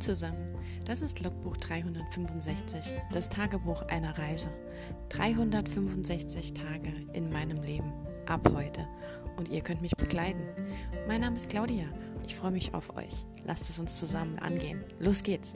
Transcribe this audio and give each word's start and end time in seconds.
Zusammen, 0.00 0.54
das 0.84 1.00
ist 1.00 1.22
Logbuch 1.22 1.56
365, 1.56 2.92
das 3.12 3.30
Tagebuch 3.30 3.82
einer 3.82 4.16
Reise. 4.18 4.50
365 5.08 6.52
Tage 6.52 6.92
in 7.14 7.30
meinem 7.32 7.62
Leben, 7.62 7.92
ab 8.26 8.46
heute. 8.54 8.86
Und 9.36 9.48
ihr 9.48 9.62
könnt 9.62 9.80
mich 9.80 9.96
begleiten. 9.96 10.46
Mein 11.08 11.22
Name 11.22 11.36
ist 11.36 11.48
Claudia, 11.48 11.86
ich 12.26 12.34
freue 12.34 12.50
mich 12.50 12.74
auf 12.74 12.94
euch. 12.96 13.24
Lasst 13.44 13.70
es 13.70 13.78
uns 13.78 13.98
zusammen 13.98 14.38
angehen. 14.38 14.84
Los 14.98 15.22
geht's! 15.22 15.54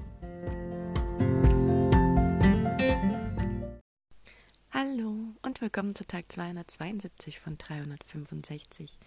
Hallo 4.73 5.35
und 5.43 5.61
willkommen 5.61 5.95
zu 5.95 6.07
Tag 6.07 6.33
272 6.33 7.39
von 7.41 7.59
365. 7.59 8.99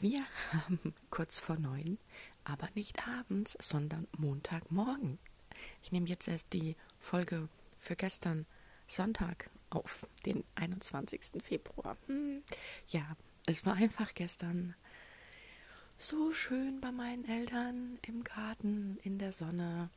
Wir 0.00 0.24
haben 0.52 0.94
kurz 1.10 1.38
vor 1.38 1.56
neun, 1.56 1.98
aber 2.44 2.68
nicht 2.74 3.06
abends, 3.06 3.56
sondern 3.60 4.06
Montagmorgen. 4.18 5.18
Ich 5.82 5.92
nehme 5.92 6.08
jetzt 6.08 6.28
erst 6.28 6.52
die 6.52 6.76
Folge 6.98 7.48
für 7.80 7.96
gestern 7.96 8.46
Sonntag 8.86 9.50
auf, 9.70 10.06
den 10.26 10.44
21. 10.54 11.42
Februar. 11.42 11.96
Hm, 12.06 12.42
ja, 12.88 13.16
es 13.46 13.66
war 13.66 13.74
einfach 13.74 14.14
gestern 14.14 14.74
so 15.98 16.32
schön 16.32 16.80
bei 16.80 16.92
meinen 16.92 17.24
Eltern 17.24 17.98
im 18.06 18.24
Garten, 18.24 18.98
in 19.02 19.18
der 19.18 19.32
Sonne. 19.32 19.90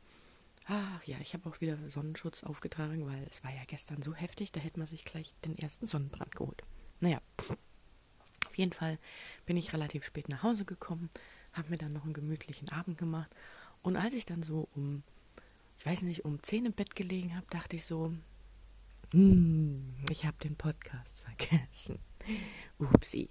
Ach 0.66 1.02
ja, 1.04 1.16
ich 1.20 1.34
habe 1.34 1.48
auch 1.48 1.60
wieder 1.60 1.76
Sonnenschutz 1.88 2.44
aufgetragen, 2.44 3.06
weil 3.06 3.26
es 3.30 3.42
war 3.42 3.50
ja 3.50 3.62
gestern 3.66 4.02
so 4.02 4.14
heftig, 4.14 4.52
da 4.52 4.60
hätte 4.60 4.78
man 4.78 4.88
sich 4.88 5.04
gleich 5.04 5.34
den 5.44 5.56
ersten 5.56 5.86
Sonnenbrand 5.86 6.34
geholt. 6.36 6.62
Naja, 7.00 7.20
jeden 8.58 8.72
Fall 8.72 8.98
bin 9.46 9.56
ich 9.56 9.72
relativ 9.72 10.04
spät 10.04 10.28
nach 10.28 10.42
Hause 10.42 10.64
gekommen, 10.64 11.08
habe 11.58 11.70
mir 11.70 11.78
dann 11.78 11.92
noch 11.92 12.04
einen 12.04 12.14
gemütlichen 12.14 12.70
Abend 12.70 12.98
gemacht. 12.98 13.30
Und 13.82 13.96
als 13.96 14.14
ich 14.14 14.24
dann 14.24 14.42
so 14.42 14.68
um, 14.74 15.02
ich 15.78 15.86
weiß 15.86 16.02
nicht, 16.02 16.24
um 16.24 16.42
10 16.42 16.66
im 16.66 16.72
Bett 16.72 16.96
gelegen 16.96 17.36
habe, 17.36 17.46
dachte 17.50 17.76
ich 17.76 17.84
so, 17.84 18.14
hm, 19.12 19.94
ich 20.10 20.26
habe 20.26 20.36
den 20.38 20.56
Podcast 20.56 21.20
vergessen. 21.24 21.98
Upsi. 22.78 23.28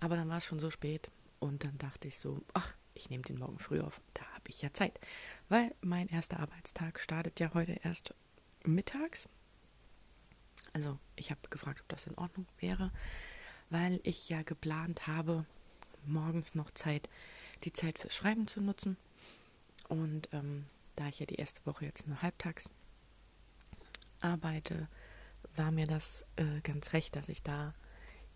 Aber 0.00 0.16
dann 0.16 0.28
war 0.28 0.38
es 0.38 0.44
schon 0.44 0.60
so 0.60 0.70
spät 0.70 1.10
und 1.38 1.64
dann 1.64 1.78
dachte 1.78 2.08
ich 2.08 2.18
so, 2.18 2.40
ach, 2.54 2.74
ich 2.94 3.10
nehme 3.10 3.24
den 3.24 3.38
morgen 3.38 3.58
früh 3.58 3.80
auf. 3.80 4.00
Da 4.14 4.22
habe 4.34 4.48
ich 4.48 4.62
ja 4.62 4.72
Zeit. 4.72 5.00
Weil 5.48 5.74
mein 5.80 6.08
erster 6.08 6.40
Arbeitstag 6.40 7.00
startet 7.00 7.40
ja 7.40 7.52
heute 7.54 7.72
erst 7.82 8.14
mittags. 8.64 9.28
Also 10.72 10.98
ich 11.16 11.30
habe 11.30 11.40
gefragt, 11.48 11.80
ob 11.80 11.88
das 11.88 12.06
in 12.06 12.16
Ordnung 12.16 12.46
wäre 12.58 12.92
weil 13.70 14.00
ich 14.02 14.28
ja 14.28 14.42
geplant 14.42 15.06
habe, 15.06 15.44
morgens 16.06 16.54
noch 16.54 16.70
Zeit, 16.72 17.08
die 17.64 17.72
Zeit 17.72 17.98
fürs 17.98 18.14
Schreiben 18.14 18.46
zu 18.48 18.60
nutzen. 18.60 18.96
Und 19.88 20.28
ähm, 20.32 20.64
da 20.94 21.08
ich 21.08 21.20
ja 21.20 21.26
die 21.26 21.36
erste 21.36 21.64
Woche 21.66 21.84
jetzt 21.84 22.06
nur 22.06 22.22
halbtags 22.22 22.68
arbeite, 24.20 24.88
war 25.54 25.70
mir 25.70 25.86
das 25.86 26.24
äh, 26.36 26.60
ganz 26.62 26.92
recht, 26.92 27.16
dass 27.16 27.28
ich 27.28 27.42
da 27.42 27.74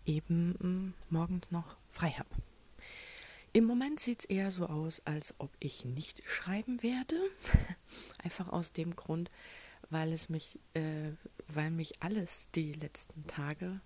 eben 0.05 0.95
äh, 1.09 1.13
morgens 1.13 1.51
noch 1.51 1.77
frei 1.89 2.11
habe. 2.11 2.29
Im 3.53 3.65
Moment 3.65 3.99
sieht 3.99 4.21
es 4.21 4.25
eher 4.25 4.49
so 4.49 4.67
aus, 4.67 5.01
als 5.05 5.35
ob 5.37 5.51
ich 5.59 5.83
nicht 5.83 6.21
schreiben 6.25 6.81
werde. 6.83 7.19
Einfach 8.23 8.47
aus 8.47 8.71
dem 8.71 8.95
Grund, 8.95 9.29
weil 9.89 10.13
es 10.13 10.29
mich, 10.29 10.57
äh, 10.73 11.11
weil 11.49 11.69
mich 11.69 12.01
alles 12.01 12.47
die 12.55 12.71
letzten 12.71 13.27
Tage 13.27 13.81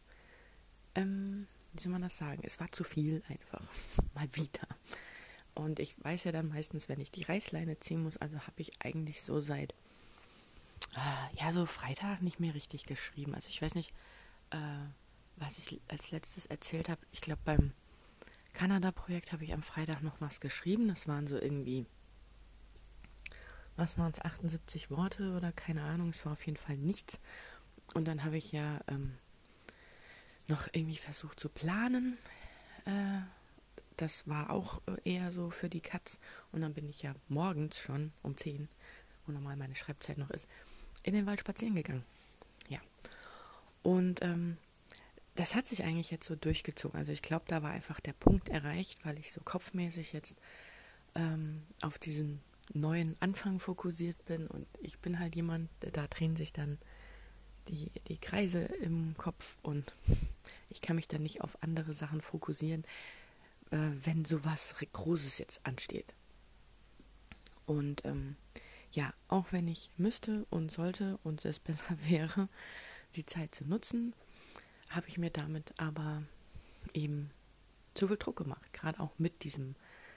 ähm, 0.95 1.47
wie 1.73 1.81
soll 1.81 1.91
man 1.91 2.02
das 2.02 2.17
sagen? 2.17 2.41
Es 2.44 2.59
war 2.59 2.72
zu 2.72 2.83
viel 2.83 3.22
einfach. 3.28 3.61
Mal 4.16 4.28
wieder. 4.33 4.67
Und 5.56 5.80
ich 5.80 5.95
weiß 6.03 6.25
ja 6.25 6.31
dann 6.31 6.50
meistens, 6.50 6.89
wenn 6.89 7.00
ich 7.00 7.11
die 7.11 7.23
Reißleine 7.23 7.80
ziehen 7.80 8.03
muss, 8.03 8.17
also 8.17 8.39
habe 8.42 8.61
ich 8.61 8.73
eigentlich 8.84 9.23
so 9.23 9.39
seit, 9.39 9.73
äh, 10.95 11.39
ja, 11.39 11.52
so 11.53 11.66
Freitag 11.66 12.22
nicht 12.22 12.40
mehr 12.40 12.53
richtig 12.53 12.85
geschrieben. 12.85 13.34
Also 13.34 13.47
ich 13.47 13.62
weiß 13.62 13.74
nicht, 13.74 13.94
äh, 14.52 14.57
was 15.38 15.57
ich 15.57 15.81
als 15.90 16.12
letztes 16.12 16.46
erzählt 16.46 16.90
habe. 16.90 17.02
Ich 17.12 17.22
glaube, 17.22 17.41
beim 17.46 17.72
Kanada-Projekt 18.53 19.31
habe 19.31 19.46
ich 19.46 19.53
am 19.53 19.63
Freitag 19.63 20.02
noch 20.02 20.19
was 20.19 20.40
geschrieben. 20.41 20.90
Das 20.90 21.07
waren 21.07 21.28
so 21.28 21.35
irgendwie, 21.35 21.85
was 23.78 23.97
waren 23.97 24.12
es, 24.12 24.22
78 24.22 24.91
Worte 24.91 25.35
oder 25.35 25.51
keine 25.53 25.84
Ahnung. 25.84 26.09
Es 26.09 26.25
war 26.25 26.34
auf 26.34 26.46
jeden 26.46 26.57
Fall 26.57 26.78
nichts. 26.78 27.19
Und 27.94 28.06
dann 28.06 28.24
habe 28.24 28.38
ich 28.38 28.51
ja 28.51 28.80
ähm, 28.88 29.18
noch 30.47 30.68
irgendwie 30.74 30.97
versucht 30.97 31.40
zu 31.40 31.50
planen. 31.50 32.18
Äh, 32.85 33.22
das 33.97 34.28
war 34.28 34.50
auch 34.50 34.81
äh, 34.88 35.16
eher 35.16 35.31
so 35.31 35.50
für 35.50 35.69
die 35.69 35.81
Katz. 35.81 36.19
Und 36.51 36.61
dann 36.61 36.73
bin 36.73 36.89
ich 36.89 37.01
ja 37.01 37.16
morgens 37.28 37.78
schon 37.79 38.11
um 38.23 38.38
10, 38.38 38.67
wo 39.25 39.31
normal 39.31 39.56
meine 39.56 39.75
Schreibzeit 39.75 40.17
noch 40.17 40.29
ist, 40.29 40.47
in 41.03 41.13
den 41.13 41.25
Wald 41.25 41.39
spazieren 41.39 41.75
gegangen. 41.75 42.03
Ja. 42.69 42.79
Und 43.83 44.22
ähm, 44.22 44.57
das 45.35 45.53
hat 45.53 45.67
sich 45.67 45.83
eigentlich 45.83 46.11
jetzt 46.11 46.28
so 46.28 46.35
durchgezogen. 46.35 46.97
Also 46.97 47.11
ich 47.11 47.22
glaube, 47.22 47.45
da 47.47 47.61
war 47.61 47.72
einfach 47.72 48.00
der 48.00 48.13
Punkt 48.13 48.50
erreicht, 48.50 49.06
weil 49.06 49.19
ich 49.19 49.31
so 49.31 49.41
kopfmäßig 49.41 50.13
jetzt 50.13 50.35
ähm, 51.13 51.63
auf 51.81 51.97
diesen 51.97 52.41
neuen 52.73 53.16
Anfang 53.19 53.59
fokussiert 53.59 54.23
bin. 54.25 54.47
Und 54.47 54.66
ich 54.79 55.00
bin 55.00 55.19
halt 55.19 55.35
jemand, 55.35 55.69
da 55.79 56.07
drehen 56.07 56.35
sich 56.35 56.53
dann 56.53 56.77
die, 57.67 57.91
die 58.07 58.17
Kreise 58.17 58.59
im 58.59 59.16
Kopf 59.17 59.57
und 59.62 59.94
ich 60.69 60.81
kann 60.81 60.95
mich 60.95 61.07
dann 61.07 61.23
nicht 61.23 61.41
auf 61.41 61.62
andere 61.62 61.94
Sachen 61.94 62.22
fokussieren, 62.22 62.83
äh, 63.75 64.06
wenn 64.06 64.24
sowas 64.24 64.74
Großes 64.94 65.38
jetzt 65.38 65.59
ansteht. 65.66 66.13
Und 67.66 68.06
ähm, 68.06 68.38
ja, 68.91 69.13
auch 69.28 69.52
wenn 69.52 69.68
ich 69.68 69.91
müsste 69.97 70.46
und 70.50 70.72
sollte 70.72 71.19
und 71.24 71.44
es 71.44 71.59
besser 71.68 71.97
wäre, 72.08 72.47
die 73.16 73.25
Zeit 73.25 73.53
zu 73.53 73.66
nutzen, 73.66 74.13
habe 74.90 75.08
ich 75.09 75.18
mir 75.18 75.30
damit 75.30 75.74
aber 75.78 76.24
eben 76.94 77.31
zu 77.94 78.08
viel 78.08 78.18
Druck 78.18 78.38
gemacht. 78.38 78.72
Gerade 78.72 79.00
auch 79.02 79.12
mit 79.18 79.44
diesem 79.44 79.75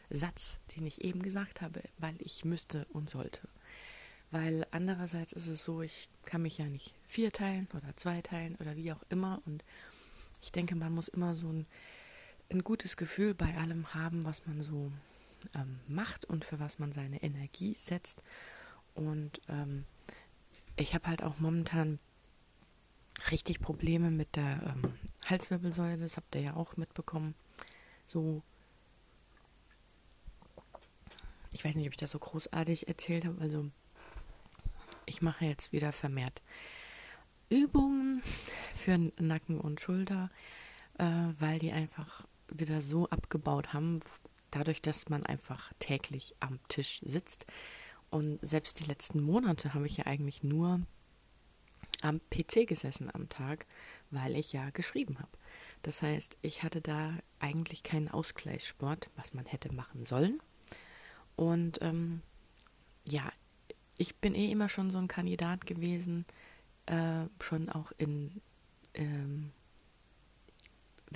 Satz, 0.09 0.61
den 0.77 0.87
ich 0.87 1.03
eben 1.03 1.23
gesagt 1.23 1.61
habe, 1.61 1.83
weil 1.99 2.15
ich 2.21 2.45
müsste 2.45 2.87
und 2.93 3.11
sollte. 3.11 3.49
Weil 4.31 4.67
andererseits 4.71 5.33
ist 5.33 5.49
es 5.49 5.65
so, 5.65 5.83
ich 5.83 6.11
kann 6.25 6.43
mich 6.43 6.59
ja 6.59 6.67
nicht 6.67 6.95
vierteilen 7.07 7.67
oder 7.75 7.97
zweiteilen 7.97 8.57
oder 8.57 8.77
wie 8.77 8.93
auch 8.93 9.03
immer. 9.09 9.43
Und 9.47 9.65
ich 10.43 10.53
denke, 10.53 10.77
man 10.77 10.93
muss 10.93 11.09
immer 11.09 11.35
so 11.35 11.51
ein, 11.51 11.67
ein 12.51 12.65
gutes 12.65 12.97
Gefühl 12.97 13.35
bei 13.35 13.57
allem 13.57 13.95
haben, 13.95 14.25
was 14.25 14.47
man 14.47 14.63
so 14.63 14.91
ähm, 15.55 15.81
macht 15.87 16.25
und 16.25 16.45
für 16.45 16.59
was 16.61 16.79
man 16.79 16.93
seine 16.93 17.23
Energie 17.23 17.77
setzt. 17.79 18.23
Und 18.95 19.41
ähm, 19.49 19.85
ich 20.77 20.95
habe 20.95 21.07
halt 21.07 21.23
auch 21.23 21.39
momentan 21.39 21.99
richtig 23.31 23.61
Probleme 23.61 24.11
mit 24.11 24.37
der 24.37 24.75
ähm, 24.77 24.95
Halswirbelsäule. 25.27 25.99
Das 25.99 26.17
habt 26.17 26.35
ihr 26.35 26.41
ja 26.41 26.55
auch 26.55 26.77
mitbekommen. 26.77 27.35
So, 28.07 28.43
ich 31.53 31.65
weiß 31.65 31.75
nicht, 31.75 31.87
ob 31.87 31.93
ich 31.93 31.99
das 31.99 32.13
so 32.13 32.19
großartig 32.19 32.89
erzählt 32.89 33.25
habe. 33.25 33.41
Also 33.41 33.71
ich 35.07 35.23
mache 35.23 35.45
jetzt 35.45 35.73
wieder 35.73 35.93
vermehrt 35.93 36.43
Übungen 37.51 38.23
für 38.75 38.99
Nacken 39.19 39.59
und 39.61 39.81
Schulter, 39.81 40.31
äh, 40.99 41.05
weil 41.39 41.59
die 41.59 41.73
einfach 41.73 42.25
wieder 42.53 42.81
so 42.81 43.09
abgebaut 43.09 43.73
haben, 43.73 44.01
dadurch, 44.51 44.83
dass 44.83 45.09
man 45.09 45.25
einfach 45.25 45.73
täglich 45.79 46.35
am 46.41 46.59
Tisch 46.69 47.01
sitzt. 47.05 47.47
Und 48.11 48.39
selbst 48.43 48.81
die 48.81 48.85
letzten 48.85 49.23
Monate 49.23 49.75
habe 49.75 49.87
ich 49.87 49.99
ja 49.99 50.07
eigentlich 50.07 50.43
nur 50.43 50.81
am 52.03 52.21
PC 52.31 52.67
gesessen 52.67 53.11
am 53.13 53.29
Tag, 53.29 53.67
weil 54.11 54.37
ich 54.37 54.53
ja 54.53 54.71
geschrieben 54.71 55.19
habe. 55.19 55.31
Das 55.83 56.03
heißt, 56.03 56.37
ich 56.43 56.63
hatte 56.63 56.81
da 56.81 57.13
eigentlich 57.39 57.83
keinen 57.83 58.09
Ausgleichssport, 58.09 59.11
was 59.17 59.35
man 59.35 59.47
hätte 59.47 59.73
machen 59.73 60.05
sollen. 60.05 60.41
Und 61.37 61.79
ähm, 61.83 62.23
ja, 63.07 63.31
ich 63.97 64.17
bin 64.17 64.35
eh 64.35 64.51
immer 64.51 64.69
schon 64.69 64.91
so 64.91 64.99
ein 64.99 65.09
Kandidat 65.09 65.67
gewesen, 65.67 66.25
äh, 66.87 67.27
schon 67.41 67.69
auch 67.69 67.93
in, 67.97 68.41
ähm, 68.95 69.53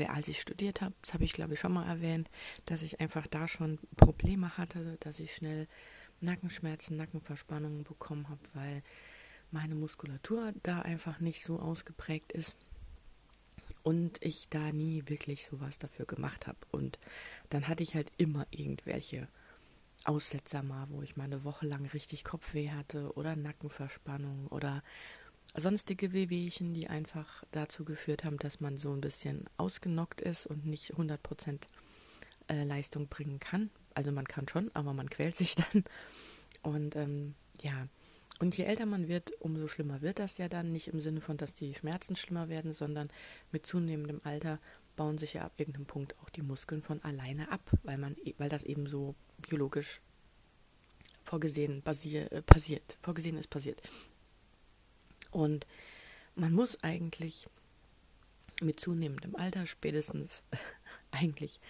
als 0.09 0.29
ich 0.29 0.41
studiert 0.41 0.81
habe, 0.81 0.95
das 1.03 1.15
habe 1.15 1.25
ich 1.25 1.33
glaube 1.33 1.55
ich 1.55 1.61
schon 1.61 1.73
mal 1.73 1.87
erwähnt, 1.87 2.31
dass 2.67 2.83
ich 2.83 3.01
einfach 3.01 3.27
da 3.27 3.49
schon 3.49 3.79
Probleme 3.97 4.57
hatte, 4.57 4.97
dass 5.01 5.21
ich 5.21 5.35
schnell 5.35 5.69
Nackenschmerzen, 6.21 6.97
Nackenverspannungen 6.97 7.85
bekommen 7.85 8.29
habe, 8.29 8.41
weil 8.55 8.83
meine 9.51 9.75
Muskulatur 9.75 10.53
da 10.63 10.81
einfach 10.81 11.21
nicht 11.21 11.43
so 11.43 11.59
ausgeprägt 11.59 12.33
ist 12.33 12.57
und 13.83 14.23
ich 14.25 14.49
da 14.49 14.73
nie 14.73 15.03
wirklich 15.07 15.45
sowas 15.45 15.79
dafür 15.79 16.07
gemacht 16.07 16.47
habe. 16.47 16.59
Und 16.71 16.99
dann 17.51 17.69
hatte 17.69 17.83
ich 17.83 17.95
halt 17.95 18.11
immer 18.17 18.47
irgendwelche 18.51 19.29
Aussetzer 20.05 20.63
mal, 20.63 20.87
wo 20.91 21.03
ich 21.03 21.17
mal 21.17 21.25
eine 21.25 21.45
Woche 21.45 21.67
lang 21.67 21.87
richtig 21.87 22.25
Kopfweh 22.25 22.71
hatte 22.71 23.13
oder 23.15 23.37
Nackenverspannung 23.37 24.47
oder 24.49 24.83
sonstige 25.55 26.13
Wehwehchen, 26.13 26.73
die 26.73 26.89
einfach 26.89 27.45
dazu 27.51 27.85
geführt 27.85 28.25
haben, 28.25 28.39
dass 28.39 28.61
man 28.61 28.79
so 28.79 28.93
ein 28.93 29.01
bisschen 29.01 29.45
ausgenockt 29.57 30.21
ist 30.21 30.47
und 30.47 30.65
nicht 30.65 30.95
100% 30.95 31.61
äh, 32.49 32.65
Leistung 32.65 33.09
bringen 33.09 33.39
kann. 33.39 33.71
Also 33.95 34.13
man 34.13 34.27
kann 34.27 34.49
schon, 34.49 34.71
aber 34.75 34.93
man 34.95 35.11
quält 35.11 35.37
sich 35.37 35.55
dann. 35.73 35.85
Und 36.63 36.97
ähm, 36.97 37.35
ja, 37.61 37.89
und 38.41 38.57
je 38.57 38.65
älter 38.65 38.87
man 38.87 39.09
wird, 39.09 39.31
umso 39.41 39.69
schlimmer 39.69 40.01
wird 40.01 40.19
das 40.19 40.39
ja 40.39 40.49
dann. 40.49 40.73
Nicht 40.73 40.89
im 40.89 41.01
Sinne 41.01 41.21
von, 41.21 41.37
dass 41.37 41.55
die 41.55 41.75
Schmerzen 41.75 42.17
schlimmer 42.17 42.49
werden, 42.49 42.73
sondern 42.73 43.09
mit 43.53 43.67
zunehmendem 43.67 44.21
Alter 44.25 44.59
bauen 44.97 45.19
sich 45.19 45.35
ja 45.35 45.43
ab 45.43 45.53
irgendeinem 45.59 45.87
Punkt 45.87 46.19
auch 46.19 46.31
die 46.31 46.43
Muskeln 46.43 46.83
von 46.83 47.03
alleine 47.03 47.51
ab, 47.51 47.71
weil 47.83 47.99
man, 47.99 48.17
e, 48.25 48.35
weil 48.39 48.49
das 48.49 48.63
eben 48.63 48.87
so 48.87 49.15
biologisch 49.39 50.01
vorgesehen 51.25 51.83
basier, 51.83 52.31
äh, 52.33 52.43
passiert. 52.43 52.99
Vorgesehen 53.01 53.39
ist 53.39 53.49
passiert. 53.49 53.81
Und 55.33 55.67
man 56.37 56.53
muss 56.53 56.83
eigentlich 56.85 57.49
mit 58.61 58.79
zunehmendem 58.79 59.35
Alter 59.35 59.67
spätestens 59.67 60.43
eigentlich, 61.11 61.61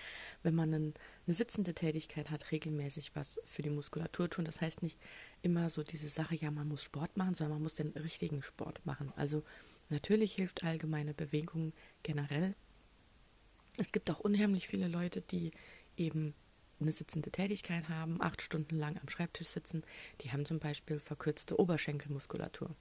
wenn 0.42 0.54
man 0.54 0.74
eine 0.74 0.92
sitzende 1.26 1.74
Tätigkeit 1.74 2.30
hat, 2.30 2.52
regelmäßig 2.52 3.12
was 3.14 3.40
für 3.44 3.62
die 3.62 3.70
Muskulatur 3.70 4.28
tun. 4.28 4.44
Das 4.44 4.60
heißt 4.60 4.82
nicht 4.82 4.98
immer 5.42 5.70
so 5.70 5.82
diese 5.82 6.08
Sache, 6.08 6.34
ja, 6.34 6.50
man 6.50 6.68
muss 6.68 6.82
Sport 6.82 7.16
machen, 7.16 7.34
sondern 7.34 7.56
man 7.56 7.62
muss 7.62 7.74
den 7.74 7.90
richtigen 7.90 8.42
Sport 8.42 8.84
machen. 8.84 9.12
Also 9.16 9.42
natürlich 9.88 10.34
hilft 10.34 10.64
allgemeine 10.64 11.14
Bewegung 11.14 11.72
generell. 12.02 12.54
Es 13.78 13.92
gibt 13.92 14.10
auch 14.10 14.20
unheimlich 14.20 14.68
viele 14.68 14.88
Leute, 14.88 15.22
die 15.22 15.52
eben 15.96 16.34
eine 16.80 16.92
sitzende 16.92 17.30
Tätigkeit 17.30 17.88
haben, 17.88 18.20
acht 18.20 18.42
Stunden 18.42 18.76
lang 18.76 18.98
am 19.00 19.08
Schreibtisch 19.08 19.48
sitzen. 19.48 19.84
Die 20.20 20.32
haben 20.32 20.44
zum 20.44 20.58
Beispiel 20.58 20.98
verkürzte 20.98 21.58
Oberschenkelmuskulatur 21.58 22.74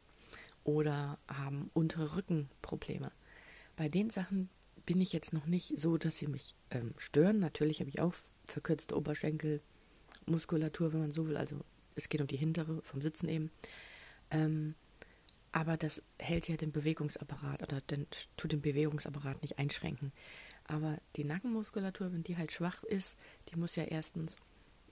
oder 0.63 1.17
haben 1.27 1.69
untere 1.73 2.15
Rückenprobleme. 2.15 3.11
Bei 3.75 3.89
den 3.89 4.09
Sachen 4.09 4.49
bin 4.85 5.01
ich 5.01 5.13
jetzt 5.13 5.33
noch 5.33 5.45
nicht 5.45 5.77
so, 5.77 5.97
dass 5.97 6.17
sie 6.17 6.27
mich 6.27 6.55
ähm, 6.69 6.93
stören. 6.97 7.39
Natürlich 7.39 7.79
habe 7.79 7.89
ich 7.89 7.99
auch 8.01 8.13
verkürzte 8.47 8.95
Oberschenkelmuskulatur, 8.95 10.93
wenn 10.93 11.01
man 11.01 11.11
so 11.11 11.27
will. 11.27 11.37
Also 11.37 11.61
es 11.95 12.09
geht 12.09 12.21
um 12.21 12.27
die 12.27 12.37
hintere 12.37 12.81
vom 12.83 13.01
Sitzen 13.01 13.29
eben. 13.29 13.51
Ähm, 14.29 14.75
aber 15.51 15.77
das 15.77 16.01
hält 16.19 16.47
ja 16.47 16.55
den 16.55 16.71
Bewegungsapparat 16.71 17.63
oder 17.63 17.81
den, 17.81 18.07
tut 18.37 18.53
den 18.53 18.61
Bewegungsapparat 18.61 19.41
nicht 19.41 19.59
einschränken. 19.59 20.13
Aber 20.65 20.97
die 21.15 21.25
Nackenmuskulatur, 21.25 22.13
wenn 22.13 22.23
die 22.23 22.37
halt 22.37 22.51
schwach 22.51 22.83
ist, 22.83 23.17
die 23.49 23.57
muss 23.57 23.75
ja 23.75 23.83
erstens 23.83 24.35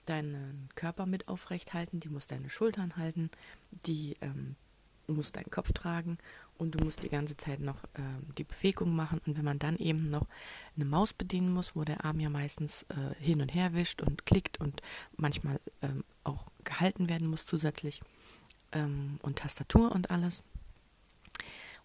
deinen 0.04 0.68
Körper 0.74 1.06
mit 1.06 1.28
aufrecht 1.28 1.72
halten, 1.72 2.00
die 2.00 2.08
muss 2.08 2.26
deine 2.26 2.50
Schultern 2.50 2.96
halten, 2.96 3.30
die 3.86 4.16
ähm, 4.20 4.56
muss 5.10 5.32
deinen 5.32 5.50
Kopf 5.50 5.72
tragen 5.72 6.18
und 6.58 6.74
du 6.74 6.84
musst 6.84 7.02
die 7.02 7.08
ganze 7.08 7.36
Zeit 7.36 7.60
noch 7.60 7.84
ähm, 7.94 8.26
die 8.36 8.44
Bewegung 8.44 8.94
machen. 8.94 9.20
Und 9.26 9.36
wenn 9.36 9.44
man 9.44 9.58
dann 9.58 9.76
eben 9.78 10.10
noch 10.10 10.26
eine 10.76 10.84
Maus 10.84 11.12
bedienen 11.12 11.52
muss, 11.52 11.74
wo 11.74 11.84
der 11.84 12.04
Arm 12.04 12.20
ja 12.20 12.28
meistens 12.28 12.84
äh, 12.90 13.14
hin 13.18 13.40
und 13.40 13.54
her 13.54 13.74
wischt 13.74 14.02
und 14.02 14.26
klickt 14.26 14.60
und 14.60 14.82
manchmal 15.16 15.60
ähm, 15.82 16.04
auch 16.24 16.46
gehalten 16.64 17.08
werden 17.08 17.28
muss 17.28 17.46
zusätzlich 17.46 18.02
ähm, 18.72 19.18
und 19.22 19.38
Tastatur 19.38 19.92
und 19.92 20.10
alles. 20.10 20.42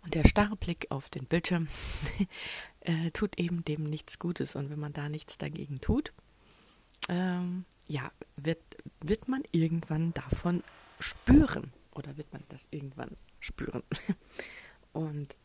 Und 0.03 0.13
der 0.13 0.27
starre 0.27 0.55
Blick 0.55 0.87
auf 0.91 1.09
den 1.09 1.25
Bildschirm 1.25 1.67
äh, 2.81 3.09
tut 3.11 3.39
eben 3.39 3.65
dem 3.65 3.83
nichts 3.83 4.19
Gutes. 4.19 4.55
Und 4.55 4.69
wenn 4.69 4.79
man 4.79 4.93
da 4.93 5.09
nichts 5.09 5.37
dagegen 5.37 5.81
tut, 5.81 6.13
ähm, 7.09 7.65
ja, 7.87 8.11
wird, 8.35 8.61
wird 9.01 9.27
man 9.27 9.43
irgendwann 9.51 10.13
davon 10.13 10.63
spüren. 10.99 11.71
Oder 11.95 12.17
wird 12.17 12.31
man 12.31 12.43
das 12.49 12.67
irgendwann 12.71 13.17
spüren? 13.39 13.83
Und 14.93 15.35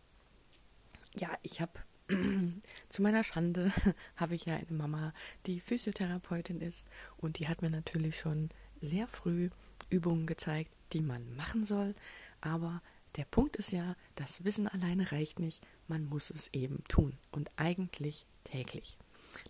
ja, 1.16 1.30
ich 1.42 1.60
habe 1.60 1.72
zu 2.88 3.02
meiner 3.02 3.24
Schande 3.24 3.72
habe 4.16 4.34
ich 4.34 4.44
ja 4.44 4.56
eine 4.56 4.76
Mama, 4.76 5.14
die 5.46 5.60
Physiotherapeutin 5.60 6.60
ist 6.60 6.86
und 7.18 7.38
die 7.38 7.48
hat 7.48 7.62
mir 7.62 7.70
natürlich 7.70 8.18
schon 8.18 8.50
sehr 8.80 9.06
früh 9.06 9.50
Übungen 9.90 10.26
gezeigt, 10.26 10.70
die 10.92 11.00
man 11.00 11.34
machen 11.36 11.64
soll, 11.64 11.94
aber 12.40 12.82
der 13.16 13.24
Punkt 13.24 13.56
ist 13.56 13.72
ja, 13.72 13.96
das 14.14 14.44
Wissen 14.44 14.68
alleine 14.68 15.10
reicht 15.10 15.40
nicht, 15.40 15.64
man 15.88 16.04
muss 16.04 16.30
es 16.30 16.48
eben 16.52 16.82
tun 16.88 17.16
und 17.32 17.50
eigentlich 17.56 18.26
täglich. 18.44 18.98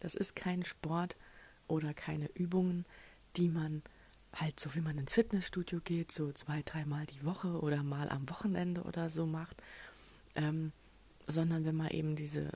Das 0.01 0.15
ist 0.15 0.35
kein 0.35 0.65
Sport 0.65 1.17
oder 1.69 1.95
keine 1.95 2.31
Übungen, 2.35 2.85
die 3.37 3.49
man 3.49 3.83
halt 4.35 4.61
so 4.61 4.75
wie 4.75 4.81
man 4.81 4.99
ins 4.99 5.15
Fitnessstudio 5.15 5.81
geht, 5.81 6.13
so 6.13 6.31
zwei, 6.33 6.63
dreimal 6.63 7.07
die 7.07 7.25
Woche 7.25 7.61
oder 7.61 7.83
mal 7.83 8.09
am 8.09 8.31
Wochenende 8.31 8.83
oder 8.83 9.11
so 9.11 9.27
macht, 9.27 9.63
ähm, 10.35 10.73
sondern 11.27 11.65
wenn 11.65 11.77
man 11.77 11.89
eben 11.89 12.17
diese 12.17 12.51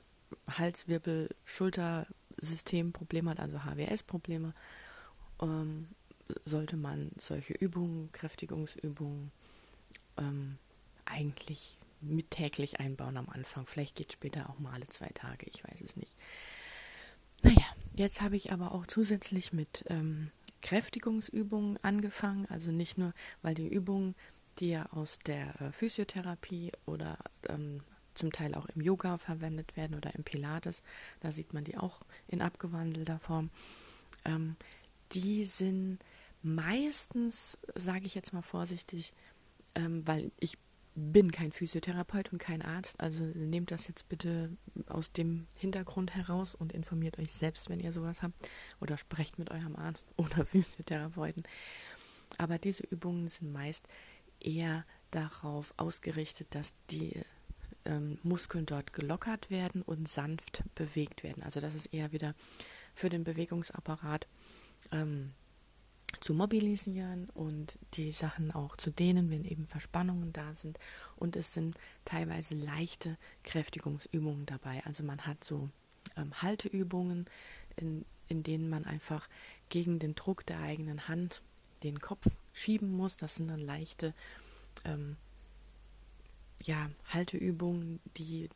Halswirbel-Schultersystem-Probleme 0.48 3.30
hat, 3.30 3.40
also 3.40 3.64
HWS-Probleme, 3.64 4.52
ähm, 5.42 5.88
sollte 6.44 6.76
man 6.76 7.10
solche 7.18 7.54
Übungen, 7.54 8.12
Kräftigungsübungen, 8.12 9.32
ähm, 10.16 10.58
eigentlich 11.04 11.76
mit 12.00 12.30
täglich 12.30 12.80
einbauen 12.80 13.16
am 13.16 13.28
Anfang. 13.28 13.66
Vielleicht 13.66 13.96
geht 13.96 14.10
es 14.10 14.14
später 14.14 14.48
auch 14.48 14.58
mal 14.58 14.72
alle 14.72 14.88
zwei 14.88 15.08
Tage, 15.08 15.46
ich 15.46 15.64
weiß 15.64 15.80
es 15.80 15.96
nicht. 15.96 16.14
Naja, 17.42 17.66
jetzt 17.94 18.20
habe 18.20 18.36
ich 18.36 18.52
aber 18.52 18.72
auch 18.72 18.86
zusätzlich 18.86 19.52
mit 19.52 19.84
ähm, 19.88 20.30
Kräftigungsübungen 20.64 21.78
angefangen. 21.82 22.46
Also 22.46 22.72
nicht 22.72 22.98
nur, 22.98 23.12
weil 23.42 23.54
die 23.54 23.68
Übungen, 23.68 24.16
die 24.58 24.70
ja 24.70 24.86
aus 24.92 25.18
der 25.20 25.60
äh, 25.60 25.72
Physiotherapie 25.72 26.72
oder 26.86 27.18
ähm, 27.48 27.82
zum 28.14 28.32
Teil 28.32 28.54
auch 28.54 28.66
im 28.66 28.80
Yoga 28.80 29.18
verwendet 29.18 29.76
werden 29.76 29.96
oder 29.96 30.14
im 30.14 30.24
Pilates, 30.24 30.82
da 31.20 31.30
sieht 31.30 31.52
man 31.52 31.64
die 31.64 31.76
auch 31.76 32.00
in 32.28 32.40
abgewandelter 32.40 33.18
Form, 33.18 33.50
ähm, 34.24 34.56
die 35.12 35.44
sind 35.44 35.98
meistens, 36.42 37.58
sage 37.74 38.06
ich 38.06 38.14
jetzt 38.14 38.32
mal 38.32 38.42
vorsichtig, 38.42 39.12
ähm, 39.74 40.06
weil 40.06 40.30
ich 40.40 40.56
bin 40.94 41.32
kein 41.32 41.50
Physiotherapeut 41.50 42.32
und 42.32 42.38
kein 42.38 42.62
Arzt, 42.62 43.00
also 43.00 43.24
nehmt 43.24 43.70
das 43.70 43.88
jetzt 43.88 44.08
bitte 44.08 44.56
aus 44.86 45.12
dem 45.12 45.46
Hintergrund 45.58 46.14
heraus 46.14 46.54
und 46.54 46.72
informiert 46.72 47.18
euch 47.18 47.32
selbst, 47.32 47.68
wenn 47.68 47.80
ihr 47.80 47.92
sowas 47.92 48.22
habt, 48.22 48.34
oder 48.80 48.96
sprecht 48.96 49.38
mit 49.38 49.50
eurem 49.50 49.76
Arzt 49.76 50.06
oder 50.16 50.46
Physiotherapeuten. 50.46 51.42
Aber 52.38 52.58
diese 52.58 52.84
Übungen 52.84 53.28
sind 53.28 53.52
meist 53.52 53.88
eher 54.40 54.84
darauf 55.10 55.74
ausgerichtet, 55.76 56.48
dass 56.50 56.74
die 56.90 57.20
ähm, 57.84 58.18
Muskeln 58.22 58.66
dort 58.66 58.92
gelockert 58.92 59.50
werden 59.50 59.82
und 59.82 60.08
sanft 60.08 60.64
bewegt 60.74 61.22
werden. 61.22 61.42
Also 61.42 61.60
das 61.60 61.74
ist 61.74 61.86
eher 61.86 62.12
wieder 62.12 62.34
für 62.94 63.08
den 63.08 63.24
Bewegungsapparat 63.24 64.26
ähm, 64.92 65.32
zu 66.18 66.34
mobilisieren 66.34 67.28
und 67.34 67.78
die 67.94 68.10
Sachen 68.10 68.50
auch 68.50 68.76
zu 68.76 68.90
dehnen, 68.90 69.30
wenn 69.30 69.44
eben 69.44 69.66
Verspannungen 69.66 70.32
da 70.32 70.54
sind. 70.54 70.78
Und 71.16 71.36
es 71.36 71.54
sind 71.54 71.76
teilweise 72.04 72.54
leichte 72.54 73.16
Kräftigungsübungen 73.42 74.46
dabei. 74.46 74.82
Also 74.84 75.02
man 75.02 75.26
hat 75.26 75.44
so 75.44 75.68
ähm, 76.16 76.32
Halteübungen, 76.42 77.26
in, 77.76 78.04
in 78.28 78.42
denen 78.42 78.68
man 78.68 78.84
einfach 78.84 79.28
gegen 79.68 79.98
den 79.98 80.14
Druck 80.14 80.46
der 80.46 80.60
eigenen 80.60 81.08
Hand 81.08 81.42
den 81.82 82.00
Kopf 82.00 82.26
schieben 82.52 82.90
muss. 82.90 83.16
Das 83.16 83.36
sind 83.36 83.48
dann 83.48 83.60
leichte 83.60 84.14
ähm, 84.84 85.16
ja, 86.62 86.90
Halteübungen, 87.08 88.00
die 88.16 88.48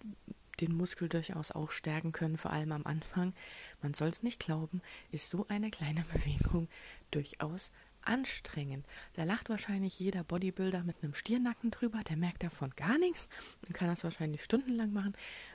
den 0.60 0.74
Muskel 0.76 1.08
durchaus 1.08 1.50
auch 1.50 1.70
stärken 1.70 2.12
können, 2.12 2.36
vor 2.36 2.52
allem 2.52 2.72
am 2.72 2.86
Anfang. 2.86 3.34
Man 3.82 3.94
soll 3.94 4.08
es 4.08 4.22
nicht 4.22 4.40
glauben, 4.40 4.82
ist 5.10 5.30
so 5.30 5.46
eine 5.48 5.70
kleine 5.70 6.04
Bewegung 6.12 6.68
durchaus 7.10 7.70
anstrengend. 8.02 8.86
Da 9.14 9.24
lacht 9.24 9.48
wahrscheinlich 9.48 9.98
jeder 9.98 10.24
Bodybuilder 10.24 10.82
mit 10.82 11.02
einem 11.02 11.14
Stirnacken 11.14 11.70
drüber, 11.70 12.00
der 12.08 12.16
merkt 12.16 12.42
davon 12.42 12.70
gar 12.76 12.98
nichts 12.98 13.28
und 13.66 13.74
kann 13.74 13.88
das 13.88 14.04
wahrscheinlich 14.04 14.42
stundenlang 14.42 14.92
machen. 14.92 15.14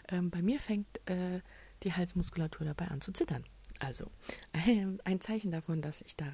Ähm, 0.10 0.30
bei 0.30 0.42
mir 0.42 0.60
fängt 0.60 1.00
äh, 1.10 1.42
die 1.84 1.94
Halsmuskulatur 1.94 2.66
dabei 2.66 2.88
an 2.90 3.02
zu 3.02 3.12
zittern. 3.12 3.44
Also 3.80 4.12
äh, 4.52 4.86
ein 5.04 5.22
Zeichen 5.22 5.52
davon, 5.52 5.82
dass 5.82 6.02
ich 6.02 6.16
da 6.16 6.32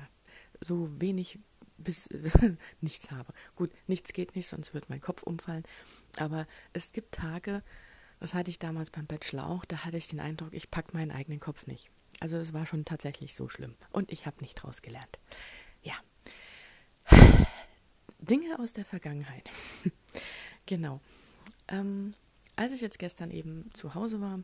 so 0.61 0.99
wenig 0.99 1.39
bis 1.77 2.07
äh, 2.07 2.55
nichts 2.81 3.11
habe. 3.11 3.33
Gut, 3.55 3.71
nichts 3.87 4.13
geht 4.13 4.35
nicht, 4.35 4.47
sonst 4.47 4.73
wird 4.73 4.89
mein 4.89 5.01
Kopf 5.01 5.23
umfallen. 5.23 5.63
Aber 6.17 6.47
es 6.73 6.91
gibt 6.91 7.13
Tage, 7.13 7.63
das 8.19 8.33
hatte 8.33 8.49
ich 8.49 8.59
damals 8.59 8.89
beim 8.89 9.05
Bachelor 9.05 9.49
auch, 9.49 9.65
da 9.65 9.85
hatte 9.85 9.97
ich 9.97 10.07
den 10.07 10.19
Eindruck, 10.19 10.53
ich 10.53 10.69
packe 10.69 10.93
meinen 10.93 11.11
eigenen 11.11 11.39
Kopf 11.39 11.67
nicht. 11.67 11.89
Also 12.19 12.37
es 12.37 12.53
war 12.53 12.65
schon 12.65 12.85
tatsächlich 12.85 13.35
so 13.35 13.47
schlimm. 13.47 13.75
Und 13.91 14.11
ich 14.11 14.25
habe 14.25 14.41
nicht 14.41 14.55
draus 14.55 14.81
gelernt. 14.81 15.19
Ja. 15.81 15.93
Dinge 18.19 18.59
aus 18.59 18.73
der 18.73 18.85
Vergangenheit. 18.85 19.49
genau. 20.65 20.99
Ähm, 21.69 22.13
als 22.55 22.73
ich 22.73 22.81
jetzt 22.81 22.99
gestern 22.99 23.31
eben 23.31 23.69
zu 23.73 23.95
Hause 23.95 24.19
war, 24.19 24.39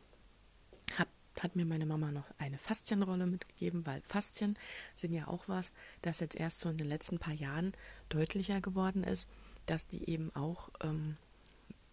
hab, 0.96 1.08
hat 1.40 1.54
mir 1.54 1.66
meine 1.66 1.84
Mama 1.84 2.10
noch 2.12 2.30
eine 2.38 2.56
Faszienrolle 2.56 3.26
mitgegeben, 3.26 3.84
weil 3.84 4.00
Faszien 4.02 4.58
sind 4.94 5.12
ja 5.12 5.28
auch 5.28 5.48
was, 5.48 5.70
das 6.00 6.20
jetzt 6.20 6.36
erst 6.36 6.62
so 6.62 6.70
in 6.70 6.78
den 6.78 6.88
letzten 6.88 7.18
paar 7.18 7.34
Jahren 7.34 7.72
deutlicher 8.08 8.62
geworden 8.62 9.04
ist, 9.04 9.28
dass 9.66 9.86
die 9.86 10.08
eben 10.08 10.34
auch 10.34 10.70
ähm, 10.82 11.18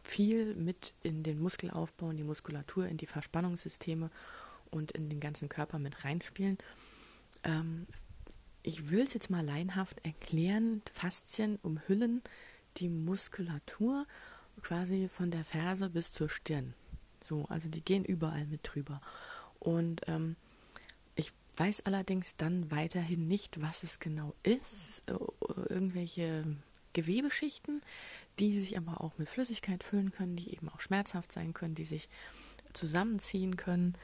viel 0.03 0.55
mit 0.55 0.93
in 1.01 1.23
den 1.23 1.39
Muskelaufbau, 1.39 2.09
in 2.09 2.17
die 2.17 2.23
Muskulatur, 2.23 2.87
in 2.87 2.97
die 2.97 3.05
Verspannungssysteme 3.05 4.09
und 4.69 4.91
in 4.91 5.09
den 5.09 5.19
ganzen 5.19 5.49
Körper 5.49 5.79
mit 5.79 6.03
reinspielen. 6.03 6.57
Ähm, 7.43 7.87
ich 8.61 8.89
will 8.89 9.01
es 9.01 9.13
jetzt 9.13 9.29
mal 9.29 9.45
leinhaft 9.45 10.05
erklären, 10.05 10.81
Faszien 10.93 11.57
umhüllen 11.61 12.21
die 12.77 12.89
Muskulatur 12.89 14.07
quasi 14.61 15.09
von 15.09 15.31
der 15.31 15.43
Ferse 15.43 15.89
bis 15.89 16.11
zur 16.11 16.29
Stirn. 16.29 16.73
So, 17.21 17.45
also 17.49 17.69
die 17.69 17.81
gehen 17.81 18.05
überall 18.05 18.45
mit 18.45 18.61
drüber. 18.63 19.01
Und 19.59 20.01
ähm, 20.07 20.35
ich 21.15 21.31
weiß 21.57 21.85
allerdings 21.85 22.35
dann 22.35 22.71
weiterhin 22.71 23.27
nicht, 23.27 23.61
was 23.61 23.83
es 23.83 23.99
genau 23.99 24.33
ist. 24.43 25.03
Äh, 25.07 25.13
irgendwelche 25.69 26.43
Gewebeschichten, 26.93 27.81
die 28.39 28.57
sich 28.57 28.77
aber 28.77 29.01
auch 29.01 29.17
mit 29.17 29.29
Flüssigkeit 29.29 29.83
füllen 29.83 30.11
können, 30.11 30.35
die 30.35 30.53
eben 30.53 30.69
auch 30.69 30.79
schmerzhaft 30.79 31.31
sein 31.31 31.53
können, 31.53 31.75
die 31.75 31.85
sich 31.85 32.09
zusammenziehen 32.73 33.57
können, 33.57 33.95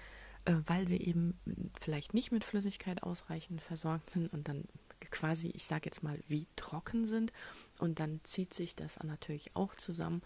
äh, 0.45 0.55
weil 0.65 0.88
sie 0.88 1.01
eben 1.01 1.38
vielleicht 1.79 2.13
nicht 2.13 2.31
mit 2.31 2.43
Flüssigkeit 2.43 3.03
ausreichend 3.03 3.62
versorgt 3.62 4.12
sind 4.12 4.31
und 4.31 4.48
dann 4.48 4.65
quasi, 5.12 5.50
ich 5.50 5.65
sage 5.65 5.86
jetzt 5.86 6.03
mal, 6.03 6.19
wie 6.27 6.45
trocken 6.55 7.05
sind. 7.05 7.31
Und 7.79 8.00
dann 8.00 8.19
zieht 8.24 8.53
sich 8.53 8.75
das 8.75 9.01
natürlich 9.03 9.55
auch 9.55 9.75
zusammen. 9.75 10.21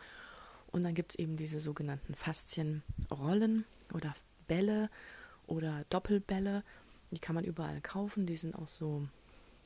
Und 0.71 0.83
dann 0.83 0.95
gibt 0.95 1.13
es 1.13 1.19
eben 1.19 1.37
diese 1.37 1.59
sogenannten 1.59 2.15
Faszienrollen 2.15 3.65
oder 3.93 4.13
Bälle 4.47 4.89
oder 5.45 5.85
Doppelbälle. 5.89 6.63
Die 7.11 7.19
kann 7.19 7.35
man 7.35 7.43
überall 7.43 7.79
kaufen. 7.81 8.25
Die 8.25 8.35
sind 8.35 8.55
auch 8.55 8.67
so, 8.67 9.07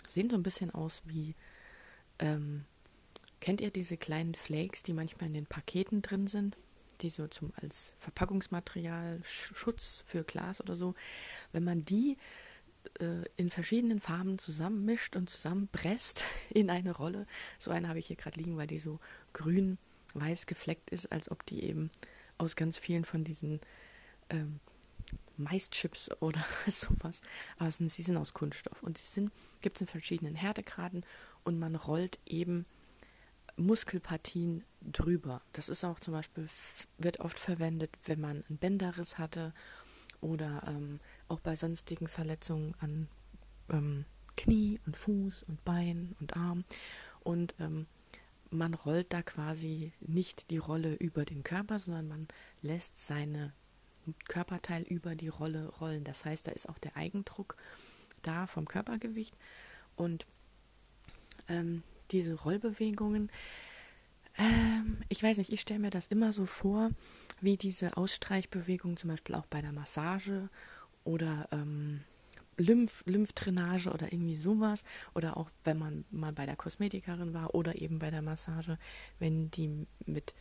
sehen 0.08 0.30
so 0.30 0.36
ein 0.36 0.44
bisschen 0.44 0.72
aus 0.72 1.02
wie, 1.06 1.34
ähm, 2.20 2.66
kennt 3.40 3.62
ihr 3.62 3.72
diese 3.72 3.98
kleinen 3.98 4.36
Flakes, 4.36 4.84
die 4.84 4.94
manchmal 4.94 5.28
in 5.28 5.34
den 5.34 5.46
Paketen 5.46 6.02
drin 6.02 6.28
sind? 6.28 6.58
Die 7.02 7.10
so 7.10 7.28
zum 7.28 7.54
als 7.62 7.94
Verpackungsmaterial, 8.00 9.22
Schutz 9.24 10.04
für 10.06 10.24
Glas 10.24 10.62
oder 10.62 10.76
so. 10.76 10.96
Wenn 11.52 11.64
man 11.64 11.86
die 11.86 12.18
äh, 13.00 13.24
in 13.36 13.50
verschiedenen 13.50 14.00
Farben 14.00 14.40
zusammenmischt 14.40 15.16
und 15.16 15.30
zusammenpresst 15.30 16.24
in 16.50 16.70
eine 16.70 16.96
Rolle. 16.96 17.28
So 17.60 17.72
eine 17.72 17.88
habe 17.88 18.00
ich 18.00 18.08
hier 18.08 18.16
gerade 18.16 18.40
liegen, 18.40 18.58
weil 18.58 18.68
die 18.68 18.80
so 18.80 19.00
grün-weiß 19.34 20.46
gefleckt 20.46 20.90
ist, 20.90 21.12
als 21.12 21.30
ob 21.30 21.46
die 21.46 21.64
eben 21.64 21.92
aus 22.38 22.56
ganz 22.56 22.78
vielen 22.78 23.06
von 23.06 23.24
diesen 23.24 23.60
ähm, 24.30 24.60
Maischips 25.38 26.10
oder 26.22 26.44
sowas. 26.68 27.22
Aber 27.58 27.72
sie 27.72 28.02
sind 28.02 28.18
aus 28.18 28.34
Kunststoff 28.34 28.84
und 28.84 28.98
sie 28.98 29.08
sind, 29.08 29.32
gibt 29.62 29.78
es 29.78 29.82
in 29.82 29.88
verschiedenen 29.88 30.36
Härtegraden 30.36 31.06
und 31.44 31.60
man 31.60 31.76
rollt 31.76 32.20
eben 32.26 32.66
Muskelpartien 33.58 34.64
drüber. 34.82 35.42
Das 35.54 35.70
ist 35.70 35.84
auch 35.84 36.00
zum 36.00 36.14
Beispiel, 36.14 36.48
wird 36.98 37.20
oft 37.20 37.40
verwendet, 37.40 37.92
wenn 38.06 38.22
man 38.22 38.44
einen 38.48 38.58
Bänderriss 38.58 39.18
hatte 39.18 39.54
oder 40.22 40.64
ähm, 40.68 41.00
auch 41.28 41.40
bei 41.40 41.56
sonstigen 41.56 42.08
Verletzungen 42.08 42.76
an 42.80 43.08
ähm, 43.70 44.06
Knie 44.36 44.80
und 44.86 44.96
Fuß 44.96 45.44
und 45.44 45.64
Bein 45.66 46.16
und 46.20 46.38
Arm. 46.38 46.64
Und 47.22 47.56
ähm, 47.60 47.88
man 48.50 48.74
rollt 48.74 49.12
da 49.12 49.22
quasi 49.22 49.92
nicht 50.00 50.50
die 50.52 50.58
Rolle 50.58 50.94
über 50.96 51.26
den 51.26 51.44
Körper, 51.44 51.80
sondern 51.80 52.08
man 52.08 52.28
lässt 52.62 53.06
seine 53.06 53.54
Körperteil 54.28 54.84
über 54.84 55.16
die 55.16 55.28
Rolle 55.28 55.68
rollen. 55.80 56.04
Das 56.04 56.24
heißt, 56.24 56.48
da 56.48 56.52
ist 56.52 56.70
auch 56.70 56.78
der 56.78 56.96
Eigendruck 56.96 57.58
da 58.22 58.48
vom 58.48 58.68
Körpergewicht. 58.68 59.36
Und 59.96 60.26
ähm, 61.50 61.84
diese 62.12 62.36
Rollbewegungen, 62.36 63.30
ähm, 64.38 64.98
ich 65.10 65.24
weiß 65.24 65.38
nicht, 65.38 65.52
ich 65.52 65.62
stelle 65.62 65.80
mir 65.80 65.90
das 65.90 66.08
immer 66.08 66.32
so 66.32 66.46
vor, 66.46 66.92
wie 67.42 67.58
diese 67.58 67.98
Ausstreichbewegungen 67.98 68.98
zum 68.98 69.10
Beispiel 69.10 69.36
auch 69.36 69.46
bei 69.48 69.62
der 69.62 69.72
Massage 69.72 70.50
oder 71.04 71.48
ähm, 71.52 72.02
Lymph, 72.58 73.04
Lymphdrainage 73.06 73.92
oder 73.92 74.12
irgendwie 74.12 74.38
sowas. 74.38 74.84
Oder 75.14 75.38
auch 75.38 75.50
wenn 75.64 75.78
man 75.78 76.06
mal 76.12 76.34
bei 76.34 76.46
der 76.46 76.56
Kosmetikerin 76.56 77.34
war 77.34 77.56
oder 77.56 77.82
eben 77.82 78.00
bei 78.00 78.12
der 78.12 78.22
Massage, 78.22 78.78
wenn 79.20 79.50
die 79.52 79.88
mit 80.06 80.34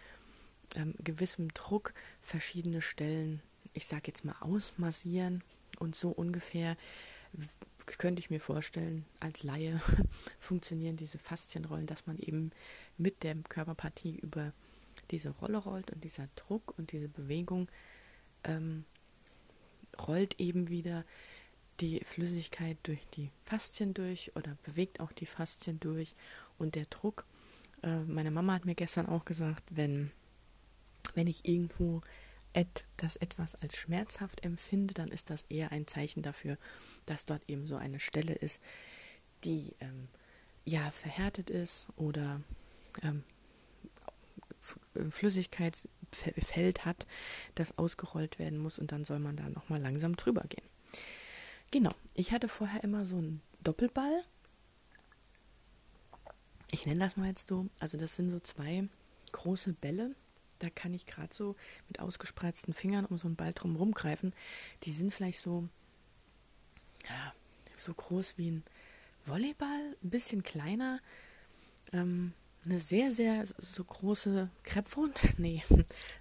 ähm, 0.76 0.94
gewissem 0.98 1.48
Druck 1.54 1.94
verschiedene 2.20 2.82
Stellen, 2.82 3.42
ich 3.72 3.86
sag 3.86 4.06
jetzt 4.06 4.24
mal, 4.24 4.36
ausmassieren 4.40 5.42
und 5.78 5.94
so 5.94 6.10
ungefähr 6.10 6.76
könnte 7.86 8.20
ich 8.20 8.30
mir 8.30 8.40
vorstellen, 8.40 9.04
als 9.20 9.42
Laie 9.42 9.80
funktionieren 10.40 10.96
diese 10.96 11.18
Faszienrollen, 11.18 11.86
dass 11.86 12.06
man 12.06 12.18
eben 12.18 12.50
mit 12.98 13.22
der 13.22 13.36
Körperpartie 13.36 14.18
über 14.18 14.52
diese 15.10 15.30
Rolle 15.30 15.58
rollt 15.58 15.90
und 15.92 16.02
dieser 16.04 16.28
Druck 16.34 16.76
und 16.78 16.92
diese 16.92 17.08
Bewegung 17.08 17.68
ähm, 18.44 18.84
rollt 20.06 20.38
eben 20.40 20.68
wieder 20.68 21.04
die 21.80 22.00
Flüssigkeit 22.04 22.78
durch 22.84 23.06
die 23.08 23.30
Faszien 23.44 23.94
durch 23.94 24.32
oder 24.34 24.56
bewegt 24.64 25.00
auch 25.00 25.12
die 25.12 25.26
Faszien 25.26 25.78
durch 25.80 26.14
und 26.58 26.74
der 26.74 26.86
Druck. 26.86 27.24
Äh, 27.82 28.00
meine 28.04 28.30
Mama 28.30 28.54
hat 28.54 28.64
mir 28.64 28.74
gestern 28.74 29.06
auch 29.06 29.24
gesagt, 29.24 29.64
wenn, 29.70 30.10
wenn 31.14 31.26
ich 31.26 31.46
irgendwo 31.46 32.00
das 32.96 33.16
etwas 33.16 33.54
als 33.56 33.76
schmerzhaft 33.76 34.44
empfinde, 34.44 34.94
dann 34.94 35.08
ist 35.08 35.30
das 35.30 35.42
eher 35.48 35.72
ein 35.72 35.86
Zeichen 35.86 36.22
dafür, 36.22 36.56
dass 37.04 37.26
dort 37.26 37.42
eben 37.48 37.66
so 37.66 37.76
eine 37.76 38.00
Stelle 38.00 38.34
ist, 38.34 38.60
die 39.44 39.74
ähm, 39.80 40.08
ja 40.64 40.90
verhärtet 40.90 41.50
ist 41.50 41.86
oder 41.96 42.40
ähm, 43.02 43.24
Flüssigkeitsfeld 45.10 46.84
hat, 46.84 47.06
das 47.54 47.78
ausgerollt 47.78 48.38
werden 48.38 48.58
muss 48.58 48.78
und 48.78 48.92
dann 48.92 49.04
soll 49.04 49.18
man 49.18 49.36
da 49.36 49.48
nochmal 49.48 49.80
langsam 49.80 50.16
drüber 50.16 50.42
gehen. 50.48 50.66
Genau, 51.70 51.90
ich 52.14 52.32
hatte 52.32 52.48
vorher 52.48 52.82
immer 52.84 53.06
so 53.06 53.16
einen 53.16 53.42
Doppelball. 53.62 54.24
Ich 56.72 56.86
nenne 56.86 57.00
das 57.00 57.16
mal 57.16 57.28
jetzt 57.28 57.48
so. 57.48 57.68
Also 57.78 57.96
das 57.96 58.16
sind 58.16 58.30
so 58.30 58.40
zwei 58.40 58.88
große 59.32 59.72
Bälle. 59.74 60.14
Da 60.58 60.70
kann 60.70 60.94
ich 60.94 61.06
gerade 61.06 61.34
so 61.34 61.56
mit 61.88 62.00
ausgespreizten 62.00 62.74
Fingern 62.74 63.04
um 63.04 63.18
so 63.18 63.28
einen 63.28 63.36
Ball 63.36 63.52
drum 63.52 63.76
rumgreifen. 63.76 64.32
Die 64.84 64.92
sind 64.92 65.12
vielleicht 65.12 65.40
so, 65.40 65.68
ja, 67.08 67.34
so 67.76 67.92
groß 67.92 68.38
wie 68.38 68.50
ein 68.50 68.64
Volleyball, 69.24 69.96
ein 70.02 70.10
bisschen 70.10 70.42
kleiner. 70.42 71.00
Ähm, 71.92 72.32
eine 72.64 72.80
sehr, 72.80 73.12
sehr 73.12 73.46
so 73.58 73.84
große 73.84 74.50
Krebshund, 74.64 75.20
nee, 75.38 75.62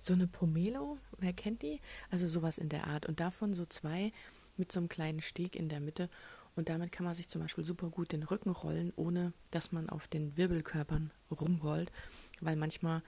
so 0.01 0.13
eine 0.13 0.27
Pomelo, 0.27 1.00
wer 1.18 1.34
kennt 1.34 1.63
die? 1.63 1.82
Also 2.12 2.27
sowas 2.27 2.58
in 2.58 2.70
der 2.70 2.88
Art. 2.88 3.08
Und 3.08 3.20
davon 3.20 3.54
so 3.54 3.65
zwei 3.65 4.12
mit 4.58 4.72
so 4.72 4.80
einem 4.80 4.89
kleinen 4.89 5.22
Steg 5.22 5.56
in 5.56 5.70
der 5.70 5.80
Mitte. 5.80 6.10
Und 6.56 6.70
damit 6.70 6.92
kann 6.92 7.06
man 7.06 7.15
sich 7.15 7.27
zum 7.27 7.42
Beispiel 7.42 7.65
super 7.65 7.89
gut 7.89 8.12
den 8.12 8.24
Rücken 8.24 8.51
rollen, 8.51 8.94
ohne 8.96 9.34
dass 9.51 9.72
man 9.72 9.89
auf 9.89 10.08
den 10.08 10.38
Wirbelkörpern 10.38 11.12
rumrollt, 11.30 11.92
weil 12.39 12.56
manchmal 12.56 13.01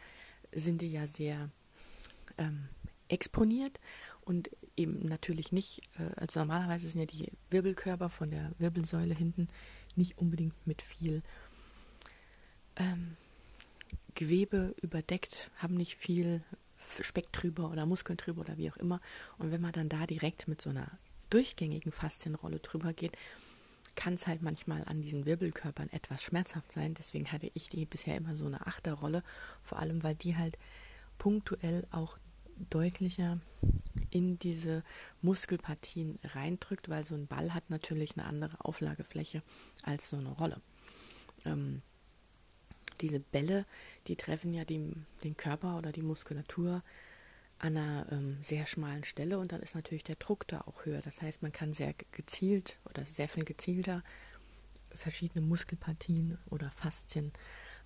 sind 0.53 0.81
die 0.81 0.91
ja 0.91 1.07
sehr 1.07 1.49
ähm, 2.37 2.69
exponiert 3.07 3.79
und 4.21 4.49
eben 4.75 5.07
natürlich 5.07 5.51
nicht, 5.51 5.81
äh, 5.97 6.09
also 6.15 6.39
normalerweise 6.39 6.89
sind 6.89 6.99
ja 6.99 7.05
die 7.05 7.31
Wirbelkörper 7.49 8.09
von 8.09 8.29
der 8.29 8.51
Wirbelsäule 8.59 9.13
hinten 9.13 9.47
nicht 9.95 10.17
unbedingt 10.17 10.55
mit 10.65 10.81
viel 10.81 11.23
ähm, 12.75 13.17
Gewebe 14.15 14.75
überdeckt, 14.81 15.51
haben 15.57 15.75
nicht 15.75 15.95
viel 15.95 16.41
Speck 17.01 17.31
drüber 17.31 17.69
oder 17.69 17.85
Muskeln 17.85 18.17
drüber 18.17 18.41
oder 18.41 18.57
wie 18.57 18.71
auch 18.71 18.77
immer. 18.77 19.01
Und 19.37 19.51
wenn 19.51 19.61
man 19.61 19.73
dann 19.73 19.89
da 19.89 20.07
direkt 20.07 20.47
mit 20.47 20.61
so 20.61 20.69
einer 20.69 20.87
durchgängigen 21.29 21.91
Faszienrolle 21.91 22.59
drüber 22.59 22.93
geht, 22.93 23.17
kann 23.97 24.13
es 24.13 24.27
halt 24.27 24.41
manchmal 24.41 24.83
an 24.85 25.01
diesen 25.01 25.25
Wirbelkörpern 25.25 25.89
etwas 25.89 26.23
schmerzhaft 26.23 26.71
sein. 26.71 26.93
Deswegen 26.93 27.31
hatte 27.31 27.51
ich 27.53 27.67
die 27.67 27.85
bisher 27.85 28.15
immer 28.15 28.37
so 28.37 28.45
eine 28.45 28.65
Achterrolle, 28.65 29.23
vor 29.63 29.79
allem 29.79 30.03
weil 30.03 30.15
die 30.15 30.37
halt 30.37 30.57
punktuell 31.17 31.85
auch 31.91 32.17
deutlicher 32.69 33.39
in 34.11 34.39
diese 34.39 34.83
Muskelpartien 35.21 36.19
reindrückt, 36.23 36.89
weil 36.89 37.03
so 37.03 37.15
ein 37.15 37.27
Ball 37.27 37.53
hat 37.53 37.69
natürlich 37.69 38.17
eine 38.17 38.25
andere 38.25 38.63
Auflagefläche 38.63 39.41
als 39.83 40.09
so 40.09 40.17
eine 40.17 40.29
Rolle. 40.29 40.61
Ähm, 41.45 41.81
diese 43.01 43.19
Bälle, 43.19 43.65
die 44.07 44.15
treffen 44.15 44.53
ja 44.53 44.63
die, 44.63 44.93
den 45.23 45.37
Körper 45.37 45.77
oder 45.77 45.91
die 45.91 46.01
Muskulatur 46.01 46.83
an 47.59 47.77
einer 47.77 48.07
ähm, 48.11 48.37
sehr 48.41 48.65
schmalen 48.65 49.03
Stelle 49.03 49.39
und 49.39 49.51
dann 49.51 49.61
ist 49.61 49.75
natürlich 49.75 50.03
der 50.03 50.15
Druck 50.15 50.47
da 50.47 50.61
auch 50.61 50.85
höher. 50.85 51.01
Das 51.01 51.21
heißt, 51.21 51.41
man 51.41 51.51
kann 51.51 51.73
sehr 51.73 51.93
gezielt 52.11 52.77
oder 52.89 53.05
sehr 53.05 53.27
viel 53.27 53.45
gezielter 53.45 54.03
verschiedene 54.89 55.45
Muskelpartien 55.45 56.37
oder 56.49 56.71
Faszien 56.71 57.31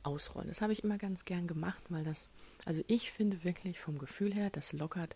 ausrollen. 0.03 0.49
Das 0.49 0.61
habe 0.61 0.73
ich 0.73 0.83
immer 0.83 0.97
ganz 0.97 1.25
gern 1.25 1.47
gemacht, 1.47 1.81
weil 1.89 2.03
das, 2.03 2.27
also 2.65 2.83
ich 2.87 3.11
finde 3.11 3.43
wirklich 3.43 3.79
vom 3.79 3.97
Gefühl 3.97 4.33
her, 4.33 4.49
das 4.49 4.73
lockert 4.73 5.15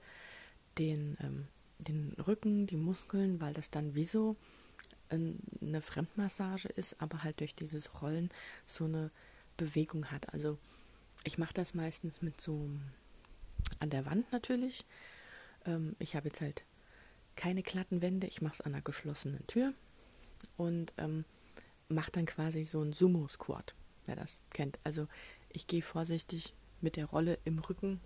den, 0.78 1.18
ähm, 1.22 1.48
den 1.80 2.14
Rücken, 2.14 2.68
die 2.68 2.78
Muskeln, 2.78 3.42
weil 3.42 3.54
das 3.54 3.72
dann 3.72 3.96
wie 3.96 4.06
so 4.06 4.36
eine 5.10 5.82
Fremdmassage 5.82 6.68
ist, 6.70 7.02
aber 7.02 7.24
halt 7.24 7.40
durch 7.40 7.54
dieses 7.54 8.02
Rollen 8.02 8.30
so 8.66 8.86
eine 8.86 9.12
Bewegung 9.56 10.12
hat. 10.12 10.34
Also 10.34 10.58
ich 11.24 11.38
mache 11.38 11.54
das 11.54 11.74
meistens 11.74 12.22
mit 12.22 12.42
so 12.42 12.70
an 13.86 13.92
der 13.92 14.06
Wand 14.06 14.32
natürlich. 14.32 14.84
Ähm, 15.66 15.96
ich 16.00 16.16
habe 16.16 16.28
jetzt 16.28 16.42
halt 16.42 16.64
keine 17.36 17.62
glatten 17.62 18.02
Wände, 18.02 18.28
ich 18.28 18.42
mache 18.42 18.56
es 18.56 18.62
an 18.62 18.74
einer 18.74 18.82
geschlossenen 18.82 19.46
Tür. 19.48 19.74
Und 20.58 20.94
ähm, 20.98 21.24
mache 21.88 22.12
dann 22.12 22.26
quasi 22.26 22.66
so 22.66 22.82
einen 22.82 22.94
Sumo-Squat, 22.94 23.76
wer 24.06 24.16
das 24.16 24.40
kennt. 24.50 24.80
Also 24.84 25.08
ich 25.50 25.68
gehe 25.68 25.82
vorsichtig 25.82 26.54
mit 26.82 26.96
der 26.96 27.06
Rolle 27.06 27.38
im 27.46 27.60
Rücken 27.60 28.02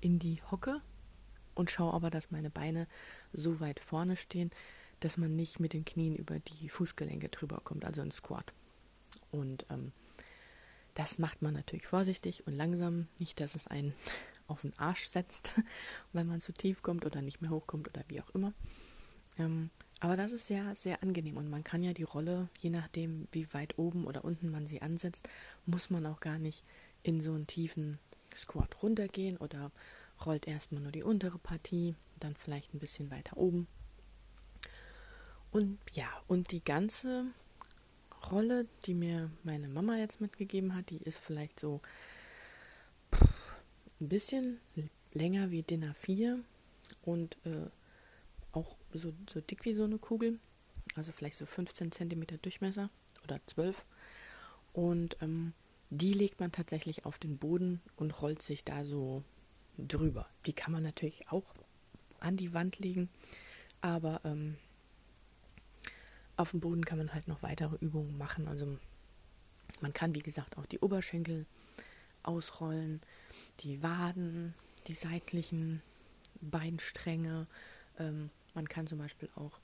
in 0.00 0.18
die 0.18 0.42
Hocke 0.50 0.82
und 1.54 1.70
schaue 1.70 1.94
aber, 1.94 2.10
dass 2.10 2.32
meine 2.32 2.50
Beine 2.50 2.88
so 3.32 3.60
weit 3.60 3.80
vorne 3.80 4.16
stehen, 4.16 4.50
dass 5.00 5.16
man 5.16 5.36
nicht 5.36 5.60
mit 5.60 5.72
den 5.72 5.84
Knien 5.84 6.16
über 6.16 6.40
die 6.40 6.68
Fußgelenke 6.68 7.28
drüber 7.28 7.60
kommt, 7.62 7.84
also 7.84 8.02
ein 8.02 8.10
Squat. 8.10 8.52
Und 9.30 9.64
ähm, 9.70 9.92
das 10.94 11.18
macht 11.18 11.42
man 11.42 11.54
natürlich 11.54 11.86
vorsichtig 11.86 12.46
und 12.46 12.54
langsam, 12.54 13.06
nicht, 13.18 13.40
dass 13.40 13.54
es 13.54 13.66
einen 13.66 13.94
auf 14.46 14.62
den 14.62 14.78
Arsch 14.78 15.06
setzt, 15.06 15.52
wenn 16.12 16.26
man 16.26 16.40
zu 16.40 16.52
tief 16.52 16.82
kommt 16.82 17.04
oder 17.04 17.22
nicht 17.22 17.40
mehr 17.40 17.50
hochkommt 17.50 17.88
oder 17.88 18.04
wie 18.08 18.20
auch 18.20 18.30
immer. 18.30 18.52
Ähm, 19.38 19.70
aber 20.00 20.16
das 20.16 20.32
ist 20.32 20.46
sehr, 20.46 20.74
sehr 20.74 21.02
angenehm 21.02 21.36
und 21.36 21.48
man 21.48 21.64
kann 21.64 21.82
ja 21.82 21.92
die 21.92 22.02
Rolle, 22.02 22.48
je 22.60 22.70
nachdem, 22.70 23.26
wie 23.32 23.52
weit 23.54 23.78
oben 23.78 24.06
oder 24.06 24.24
unten 24.24 24.50
man 24.50 24.66
sie 24.66 24.82
ansetzt, 24.82 25.28
muss 25.66 25.90
man 25.90 26.04
auch 26.06 26.20
gar 26.20 26.38
nicht 26.38 26.62
in 27.02 27.20
so 27.20 27.32
einen 27.32 27.46
tiefen 27.46 27.98
Squat 28.34 28.82
runtergehen 28.82 29.36
oder 29.36 29.70
rollt 30.24 30.46
erstmal 30.46 30.82
nur 30.82 30.92
die 30.92 31.02
untere 31.02 31.38
Partie, 31.38 31.94
dann 32.20 32.34
vielleicht 32.34 32.74
ein 32.74 32.80
bisschen 32.80 33.10
weiter 33.10 33.36
oben. 33.36 33.66
Und 35.50 35.78
ja, 35.92 36.08
und 36.26 36.50
die 36.50 36.62
ganze 36.62 37.26
Rolle, 38.30 38.66
die 38.86 38.94
mir 38.94 39.30
meine 39.42 39.68
Mama 39.68 39.96
jetzt 39.96 40.20
mitgegeben 40.20 40.74
hat, 40.74 40.90
die 40.90 40.98
ist 40.98 41.18
vielleicht 41.18 41.60
so 41.60 41.80
ein 44.00 44.08
bisschen 44.08 44.60
länger 45.12 45.50
wie 45.50 45.62
DIN 45.62 45.84
A4 45.84 46.38
und 47.02 47.36
äh, 47.44 47.68
auch 48.52 48.76
so, 48.92 49.12
so 49.28 49.40
dick 49.40 49.64
wie 49.64 49.72
so 49.72 49.84
eine 49.84 49.98
Kugel. 49.98 50.38
Also 50.96 51.12
vielleicht 51.12 51.36
so 51.36 51.46
15 51.46 51.92
cm 51.92 52.26
Durchmesser 52.42 52.90
oder 53.24 53.40
12. 53.46 53.84
Und 54.72 55.16
ähm, 55.22 55.52
die 55.90 56.12
legt 56.12 56.40
man 56.40 56.52
tatsächlich 56.52 57.04
auf 57.04 57.18
den 57.18 57.38
Boden 57.38 57.80
und 57.96 58.20
rollt 58.22 58.42
sich 58.42 58.64
da 58.64 58.84
so 58.84 59.22
drüber. 59.78 60.28
Die 60.46 60.52
kann 60.52 60.72
man 60.72 60.82
natürlich 60.82 61.28
auch 61.30 61.54
an 62.20 62.36
die 62.36 62.54
Wand 62.54 62.78
legen, 62.78 63.08
aber 63.80 64.20
ähm, 64.24 64.56
auf 66.36 66.50
dem 66.50 66.60
Boden 66.60 66.84
kann 66.84 66.98
man 66.98 67.12
halt 67.12 67.28
noch 67.28 67.42
weitere 67.42 67.76
Übungen 67.76 68.16
machen. 68.18 68.48
Also 68.48 68.78
man 69.80 69.92
kann, 69.92 70.14
wie 70.14 70.20
gesagt, 70.20 70.56
auch 70.58 70.66
die 70.66 70.80
Oberschenkel 70.80 71.46
ausrollen, 72.22 73.00
die 73.60 73.82
Waden, 73.82 74.54
die 74.86 74.94
seitlichen 74.94 75.82
Beinstränge. 76.40 77.46
Ähm, 77.98 78.30
man 78.54 78.68
kann 78.68 78.86
zum 78.86 78.98
Beispiel 78.98 79.28
auch 79.36 79.58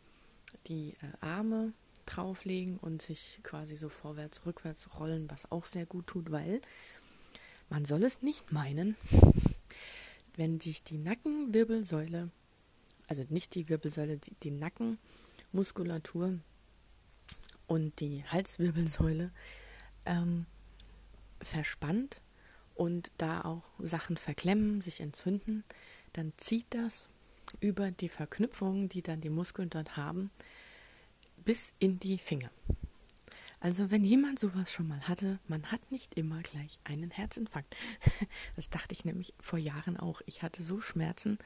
die 0.67 0.95
äh, 1.03 1.25
Arme 1.25 1.73
drauflegen 2.07 2.79
und 2.79 3.03
sich 3.03 3.41
quasi 3.43 3.77
so 3.77 3.89
vorwärts, 3.89 4.47
rückwärts 4.47 4.99
rollen, 4.99 5.31
was 5.31 5.51
auch 5.51 5.67
sehr 5.67 5.87
gut 5.87 6.07
tut, 6.07 6.31
weil 6.31 6.61
man 7.69 7.85
soll 7.85 8.03
es 8.03 8.23
nicht 8.23 8.53
meinen, 8.53 8.97
wenn 10.37 10.61
sich 10.61 10.83
die 10.83 10.99
Nackenwirbelsäule, 10.99 12.31
also 13.07 13.25
nicht 13.29 13.55
die 13.55 13.69
Wirbelsäule, 13.69 14.19
die, 14.19 14.33
die 14.43 14.51
Nackenmuskulatur 14.51 16.39
und 17.67 18.01
die 18.01 18.25
Halswirbelsäule 18.25 19.31
ähm, 20.05 20.47
verspannt 21.41 22.21
und 22.81 23.13
da 23.19 23.43
auch 23.43 23.63
Sachen 23.79 24.17
verklemmen, 24.17 24.81
sich 24.81 25.03
entzünden, 25.03 25.65
dann 26.15 26.33
zieht 26.39 26.65
das 26.71 27.09
über 27.61 27.91
die 27.91 28.09
Verknüpfungen, 28.09 28.89
die 28.89 29.03
dann 29.03 29.21
die 29.21 29.29
Muskeln 29.29 29.69
dort 29.69 29.99
haben, 29.99 30.31
bis 31.45 31.75
in 31.79 31.99
die 31.99 32.17
Finger. 32.17 32.51
Also 33.61 33.91
wenn 33.91 34.03
jemand 34.03 34.39
sowas 34.39 34.73
schon 34.73 34.89
mal 34.89 35.07
hatte, 35.07 35.39
man 35.47 35.71
hat 35.71 35.93
nicht 35.93 36.15
immer 36.15 36.41
gleich 36.41 36.79
einen 36.85 37.11
Herzinfarkt. 37.11 37.77
Das 38.57 38.71
dachte 38.71 38.95
ich 38.95 39.05
nämlich 39.05 39.35
vor 39.39 39.59
Jahren 39.59 39.99
auch. 39.99 40.23
Ich 40.25 40.43
hatte 40.43 40.63
so 40.63 40.81
Schmerzen 40.81 41.39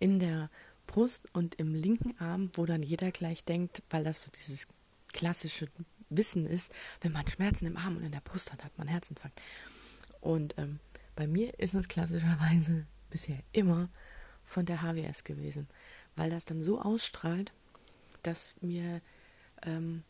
in 0.00 0.18
der 0.18 0.50
Brust 0.88 1.28
und 1.32 1.54
im 1.60 1.76
linken 1.76 2.18
Arm, 2.18 2.50
wo 2.54 2.66
dann 2.66 2.82
jeder 2.82 3.12
gleich 3.12 3.44
denkt, 3.44 3.84
weil 3.88 4.02
das 4.02 4.24
so 4.24 4.32
dieses 4.32 4.66
klassische 5.12 5.68
Wissen 6.10 6.44
ist, 6.44 6.72
wenn 7.02 7.12
man 7.12 7.28
Schmerzen 7.28 7.66
im 7.66 7.76
Arm 7.76 7.98
und 7.98 8.02
in 8.02 8.10
der 8.10 8.20
Brust 8.20 8.52
hat, 8.52 8.64
hat 8.64 8.76
man 8.78 8.88
Herzinfarkt. 8.88 9.40
Und 10.22 10.54
ähm, 10.56 10.78
bei 11.16 11.26
mir 11.26 11.58
ist 11.58 11.74
es 11.74 11.88
klassischerweise 11.88 12.86
bisher 13.10 13.40
immer 13.52 13.90
von 14.44 14.64
der 14.64 14.80
HWS 14.80 15.24
gewesen, 15.24 15.68
weil 16.16 16.30
das 16.30 16.46
dann 16.46 16.62
so 16.62 16.80
ausstrahlt, 16.80 17.52
dass 18.22 18.54
mir, 18.60 19.02
ähm, 19.62 20.04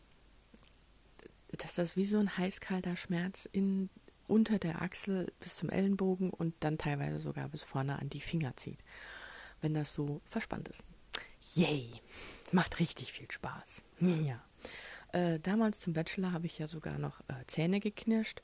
dass 1.59 1.75
das 1.75 1.97
wie 1.97 2.05
so 2.05 2.19
ein 2.19 2.37
heißkalter 2.37 2.95
Schmerz 2.95 3.49
in, 3.51 3.89
unter 4.29 4.59
der 4.59 4.83
Achsel 4.83 5.33
bis 5.41 5.57
zum 5.57 5.71
Ellenbogen 5.71 6.31
und 6.31 6.55
dann 6.61 6.79
teilweise 6.79 7.19
sogar 7.19 7.49
bis 7.49 7.63
vorne 7.63 7.99
an 7.99 8.11
die 8.11 8.21
Finger 8.21 8.55
zieht, 8.57 8.85
wenn 9.63 9.75
das 9.75 9.95
so 9.95 10.21
verspannt 10.27 10.69
ist. 10.69 10.85
Yay! 11.55 11.91
Macht 12.53 12.79
richtig 12.79 13.13
viel 13.13 13.31
Spaß. 13.31 13.83
Ja. 14.01 14.45
Äh, 15.13 15.41
damals 15.41 15.81
zum 15.81 15.95
Bachelor 15.95 16.33
habe 16.33 16.47
ich 16.47 16.59
ja 16.59 16.69
sogar 16.69 16.99
noch 16.99 17.21
äh, 17.29 17.47
Zähne 17.47 17.81
geknirscht. 17.81 18.43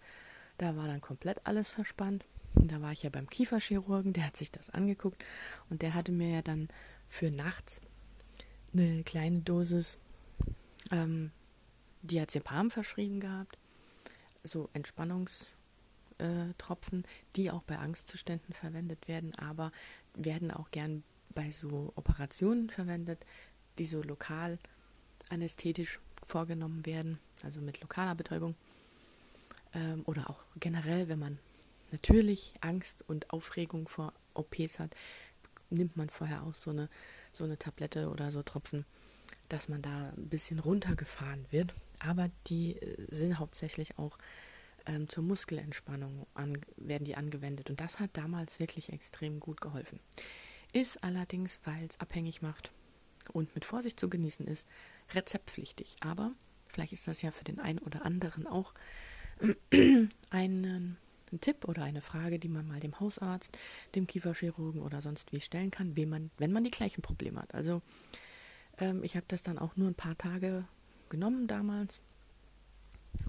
Da 0.58 0.76
war 0.76 0.86
dann 0.86 1.00
komplett 1.00 1.46
alles 1.46 1.70
verspannt. 1.70 2.26
Da 2.54 2.82
war 2.82 2.92
ich 2.92 3.04
ja 3.04 3.10
beim 3.10 3.28
Kieferchirurgen, 3.28 4.12
der 4.12 4.26
hat 4.26 4.36
sich 4.36 4.50
das 4.50 4.70
angeguckt 4.70 5.24
und 5.70 5.82
der 5.82 5.94
hatte 5.94 6.12
mir 6.12 6.28
ja 6.28 6.42
dann 6.42 6.68
für 7.06 7.30
nachts 7.30 7.80
eine 8.72 9.02
kleine 9.04 9.40
Dosis 9.40 9.98
ähm, 10.90 11.30
Diazepam 12.02 12.70
verschrieben 12.70 13.20
gehabt. 13.20 13.58
So 14.42 14.68
Entspannungstropfen, 14.72 17.04
die 17.36 17.50
auch 17.50 17.62
bei 17.62 17.78
Angstzuständen 17.78 18.54
verwendet 18.54 19.08
werden, 19.08 19.34
aber 19.36 19.72
werden 20.14 20.50
auch 20.50 20.70
gern 20.70 21.02
bei 21.34 21.50
so 21.50 21.92
Operationen 21.96 22.70
verwendet, 22.70 23.24
die 23.78 23.84
so 23.84 24.02
lokal 24.02 24.58
anästhetisch 25.30 26.00
vorgenommen 26.26 26.86
werden, 26.86 27.18
also 27.42 27.60
mit 27.60 27.80
lokaler 27.80 28.14
Betäubung. 28.14 28.54
Ähm, 29.74 30.02
oder 30.06 30.30
auch 30.30 30.44
generell, 30.58 31.08
wenn 31.08 31.18
man 31.18 31.38
natürlich 31.92 32.54
Angst 32.60 33.04
und 33.08 33.30
Aufregung 33.30 33.88
vor 33.88 34.12
OPs 34.34 34.78
hat, 34.78 34.94
nimmt 35.70 35.96
man 35.96 36.10
vorher 36.10 36.42
auch 36.42 36.54
so 36.54 36.70
eine, 36.70 36.88
so 37.32 37.44
eine 37.44 37.58
Tablette 37.58 38.08
oder 38.08 38.30
so 38.30 38.42
Tropfen, 38.42 38.84
dass 39.48 39.68
man 39.68 39.82
da 39.82 40.12
ein 40.16 40.28
bisschen 40.28 40.58
runtergefahren 40.58 41.46
wird. 41.50 41.74
Aber 41.98 42.30
die 42.46 42.76
äh, 42.76 43.06
sind 43.10 43.38
hauptsächlich 43.38 43.98
auch 43.98 44.18
ähm, 44.86 45.08
zur 45.08 45.24
Muskelentspannung 45.24 46.26
an, 46.34 46.58
werden 46.76 47.04
die 47.04 47.16
angewendet. 47.16 47.70
Und 47.70 47.80
das 47.80 48.00
hat 48.00 48.10
damals 48.14 48.58
wirklich 48.58 48.92
extrem 48.92 49.40
gut 49.40 49.60
geholfen. 49.60 50.00
Ist 50.72 51.02
allerdings, 51.02 51.60
weil 51.64 51.86
es 51.86 52.00
abhängig 52.00 52.42
macht 52.42 52.72
und 53.32 53.54
mit 53.54 53.64
Vorsicht 53.64 53.98
zu 53.98 54.08
genießen 54.08 54.46
ist, 54.46 54.66
rezeptpflichtig. 55.14 55.96
Aber 56.00 56.32
vielleicht 56.68 56.92
ist 56.92 57.06
das 57.06 57.22
ja 57.22 57.30
für 57.30 57.44
den 57.44 57.58
einen 57.58 57.78
oder 57.78 58.04
anderen 58.04 58.46
auch 58.46 58.74
einen, 60.30 60.96
ein 61.32 61.40
Tipp 61.40 61.66
oder 61.66 61.82
eine 61.82 62.00
Frage, 62.00 62.38
die 62.38 62.48
man 62.48 62.66
mal 62.66 62.80
dem 62.80 62.98
Hausarzt, 62.98 63.56
dem 63.94 64.06
Kieferchirurgen 64.06 64.82
oder 64.82 65.00
sonst 65.00 65.32
wie 65.32 65.40
stellen 65.40 65.70
kann, 65.70 65.96
wenn 65.96 66.08
man, 66.08 66.30
wenn 66.38 66.52
man 66.52 66.64
die 66.64 66.70
gleichen 66.70 67.02
Probleme 67.02 67.40
hat. 67.40 67.54
Also 67.54 67.82
ähm, 68.78 69.02
ich 69.04 69.16
habe 69.16 69.26
das 69.28 69.42
dann 69.42 69.58
auch 69.58 69.76
nur 69.76 69.88
ein 69.88 69.94
paar 69.94 70.16
Tage 70.16 70.64
genommen 71.08 71.46
damals 71.46 72.00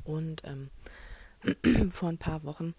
und 0.03 0.43
ähm, 0.45 0.69
vor 1.91 2.09
ein 2.09 2.17
paar 2.17 2.43
Wochen 2.43 2.73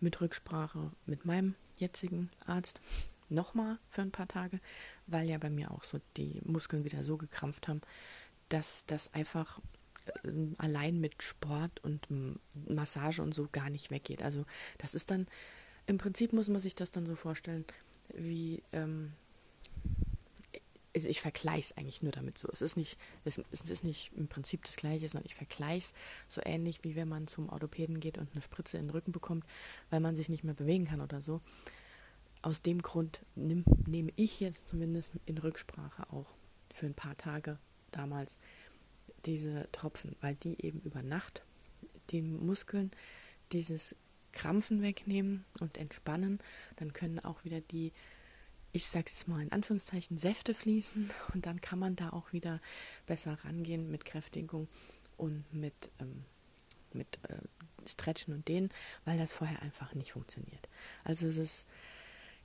mit 0.00 0.20
Rücksprache 0.20 0.92
mit 1.06 1.24
meinem 1.24 1.54
jetzigen 1.78 2.30
Arzt 2.44 2.80
nochmal 3.28 3.78
für 3.88 4.02
ein 4.02 4.12
paar 4.12 4.28
Tage, 4.28 4.60
weil 5.06 5.28
ja 5.28 5.38
bei 5.38 5.50
mir 5.50 5.70
auch 5.70 5.84
so 5.84 6.00
die 6.16 6.40
Muskeln 6.44 6.84
wieder 6.84 7.02
so 7.02 7.16
gekrampft 7.16 7.68
haben, 7.68 7.80
dass 8.48 8.84
das 8.86 9.12
einfach 9.14 9.60
allein 10.58 11.00
mit 11.00 11.22
Sport 11.22 11.82
und 11.82 12.06
Massage 12.68 13.22
und 13.22 13.34
so 13.34 13.48
gar 13.50 13.70
nicht 13.70 13.90
weggeht. 13.90 14.22
Also 14.22 14.44
das 14.78 14.94
ist 14.94 15.10
dann, 15.10 15.26
im 15.86 15.98
Prinzip 15.98 16.32
muss 16.32 16.48
man 16.48 16.60
sich 16.60 16.74
das 16.74 16.90
dann 16.90 17.06
so 17.06 17.14
vorstellen, 17.14 17.64
wie, 18.14 18.62
ähm, 18.72 19.12
also 20.94 21.08
ich 21.08 21.20
vergleiche 21.20 21.72
es 21.72 21.76
eigentlich 21.76 22.02
nur 22.02 22.12
damit 22.12 22.38
so. 22.38 22.48
Es 22.50 22.62
ist 22.62 22.76
nicht, 22.76 22.98
es 23.24 23.38
ist 23.68 23.84
nicht 23.84 24.12
im 24.16 24.28
Prinzip 24.28 24.64
das 24.64 24.76
Gleiche, 24.76 25.08
sondern 25.08 25.26
ich 25.26 25.34
vergleiche 25.34 25.92
es 26.28 26.34
so 26.34 26.40
ähnlich, 26.44 26.84
wie 26.84 26.96
wenn 26.96 27.08
man 27.08 27.26
zum 27.26 27.48
Orthopäden 27.50 28.00
geht 28.00 28.16
und 28.18 28.32
eine 28.32 28.42
Spritze 28.42 28.78
in 28.78 28.86
den 28.86 28.90
Rücken 28.90 29.12
bekommt, 29.12 29.44
weil 29.90 30.00
man 30.00 30.16
sich 30.16 30.28
nicht 30.28 30.44
mehr 30.44 30.54
bewegen 30.54 30.86
kann 30.86 31.00
oder 31.00 31.20
so. 31.20 31.40
Aus 32.42 32.62
dem 32.62 32.80
Grund 32.80 33.20
nehm, 33.34 33.64
nehme 33.86 34.12
ich 34.16 34.40
jetzt 34.40 34.68
zumindest 34.68 35.12
in 35.26 35.38
Rücksprache 35.38 36.10
auch 36.12 36.34
für 36.72 36.86
ein 36.86 36.94
paar 36.94 37.16
Tage 37.16 37.58
damals 37.90 38.38
diese 39.24 39.68
Tropfen, 39.72 40.16
weil 40.20 40.34
die 40.36 40.64
eben 40.64 40.80
über 40.80 41.02
Nacht 41.02 41.42
den 42.12 42.44
Muskeln 42.44 42.90
dieses 43.52 43.94
Krampfen 44.32 44.82
wegnehmen 44.82 45.44
und 45.60 45.76
entspannen. 45.78 46.38
Dann 46.76 46.92
können 46.92 47.18
auch 47.20 47.44
wieder 47.44 47.60
die, 47.60 47.92
ich 48.72 48.86
sag's 48.86 49.14
jetzt 49.14 49.28
mal 49.28 49.42
in 49.42 49.52
Anführungszeichen, 49.52 50.18
Säfte 50.18 50.54
fließen 50.54 51.10
und 51.34 51.46
dann 51.46 51.60
kann 51.60 51.78
man 51.78 51.96
da 51.96 52.10
auch 52.10 52.32
wieder 52.32 52.60
besser 53.06 53.38
rangehen 53.44 53.90
mit 53.90 54.04
Kräftigung 54.04 54.68
und 55.16 55.44
mit, 55.52 55.90
ähm, 55.98 56.24
mit 56.92 57.18
äh, 57.28 57.88
Stretchen 57.88 58.34
und 58.34 58.46
Dehnen, 58.46 58.70
weil 59.04 59.18
das 59.18 59.32
vorher 59.32 59.62
einfach 59.62 59.94
nicht 59.94 60.12
funktioniert. 60.12 60.68
Also 61.04 61.26
es 61.26 61.38
ist 61.38 61.66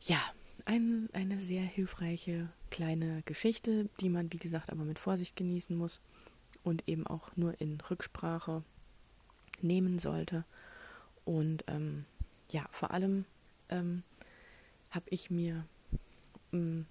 ja 0.01 0.19
ein, 0.65 1.09
eine 1.13 1.39
sehr 1.39 1.63
hilfreiche 1.63 2.49
kleine 2.69 3.21
Geschichte, 3.23 3.89
die 3.99 4.09
man 4.09 4.31
wie 4.31 4.37
gesagt 4.37 4.71
aber 4.71 4.85
mit 4.85 4.99
Vorsicht 4.99 5.35
genießen 5.35 5.75
muss 5.75 5.99
und 6.63 6.87
eben 6.87 7.07
auch 7.07 7.35
nur 7.35 7.59
in 7.59 7.79
Rücksprache 7.81 8.63
nehmen 9.61 9.99
sollte. 9.99 10.45
Und 11.25 11.63
ähm, 11.67 12.05
ja, 12.49 12.65
vor 12.71 12.91
allem 12.91 13.25
ähm, 13.69 14.03
habe 14.89 15.05
ich 15.09 15.29
mir 15.29 15.65
ähm, 16.51 16.85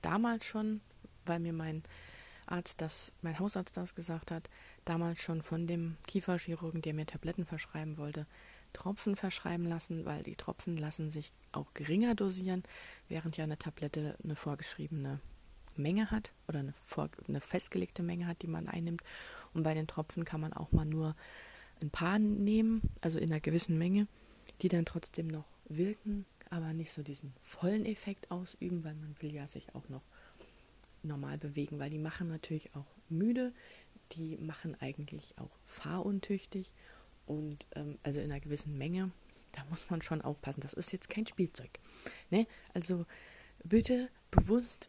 damals 0.00 0.44
schon, 0.44 0.80
weil 1.24 1.40
mir 1.40 1.52
mein 1.52 1.82
Arzt 2.46 2.80
das, 2.80 3.12
mein 3.22 3.38
Hausarzt 3.38 3.76
das 3.76 3.94
gesagt 3.94 4.30
hat, 4.30 4.50
damals 4.84 5.20
schon 5.22 5.42
von 5.42 5.66
dem 5.66 5.96
Kieferchirurgen, 6.06 6.82
der 6.82 6.94
mir 6.94 7.06
Tabletten 7.06 7.46
verschreiben 7.46 7.96
wollte, 7.96 8.26
Tropfen 8.72 9.16
verschreiben 9.16 9.66
lassen, 9.66 10.04
weil 10.04 10.22
die 10.22 10.36
Tropfen 10.36 10.76
lassen 10.76 11.10
sich 11.10 11.32
auch 11.52 11.72
geringer 11.74 12.14
dosieren, 12.14 12.62
während 13.08 13.36
ja 13.36 13.44
eine 13.44 13.58
Tablette 13.58 14.16
eine 14.22 14.36
vorgeschriebene 14.36 15.20
Menge 15.76 16.10
hat 16.10 16.32
oder 16.48 16.60
eine, 16.60 16.74
vor, 16.84 17.08
eine 17.28 17.40
festgelegte 17.40 18.02
Menge 18.02 18.26
hat, 18.26 18.42
die 18.42 18.46
man 18.46 18.68
einnimmt. 18.68 19.02
Und 19.54 19.62
bei 19.62 19.74
den 19.74 19.86
Tropfen 19.86 20.24
kann 20.24 20.40
man 20.40 20.52
auch 20.52 20.72
mal 20.72 20.84
nur 20.84 21.16
ein 21.80 21.90
paar 21.90 22.18
nehmen, 22.18 22.82
also 23.00 23.18
in 23.18 23.30
einer 23.30 23.40
gewissen 23.40 23.78
Menge, 23.78 24.06
die 24.62 24.68
dann 24.68 24.84
trotzdem 24.84 25.26
noch 25.26 25.46
wirken, 25.68 26.26
aber 26.50 26.72
nicht 26.72 26.92
so 26.92 27.02
diesen 27.02 27.32
vollen 27.40 27.86
Effekt 27.86 28.30
ausüben, 28.30 28.84
weil 28.84 28.94
man 28.94 29.16
will 29.20 29.34
ja 29.34 29.48
sich 29.48 29.74
auch 29.74 29.88
noch 29.88 30.02
normal 31.02 31.38
bewegen, 31.38 31.78
weil 31.78 31.90
die 31.90 31.98
machen 31.98 32.28
natürlich 32.28 32.74
auch 32.74 32.86
müde, 33.08 33.52
die 34.12 34.36
machen 34.36 34.76
eigentlich 34.80 35.34
auch 35.38 35.50
fahruntüchtig 35.64 36.72
und 37.26 37.66
ähm, 37.74 37.98
also 38.02 38.20
in 38.20 38.30
einer 38.30 38.40
gewissen 38.40 38.76
Menge. 38.76 39.10
Da 39.52 39.64
muss 39.70 39.90
man 39.90 40.00
schon 40.00 40.22
aufpassen. 40.22 40.60
Das 40.60 40.72
ist 40.72 40.92
jetzt 40.92 41.10
kein 41.10 41.26
Spielzeug. 41.26 41.70
Ne? 42.30 42.46
Also 42.72 43.04
bitte 43.64 44.08
bewusst 44.30 44.88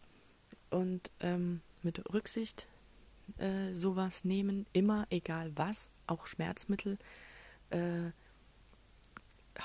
und 0.70 1.12
ähm, 1.20 1.62
mit 1.82 2.14
Rücksicht 2.14 2.68
äh, 3.38 3.74
sowas 3.74 4.24
nehmen, 4.24 4.66
immer 4.74 5.06
egal 5.10 5.52
was, 5.56 5.90
auch 6.08 6.28
Schmerzmittel. 6.28 6.98
Äh, 7.70 8.12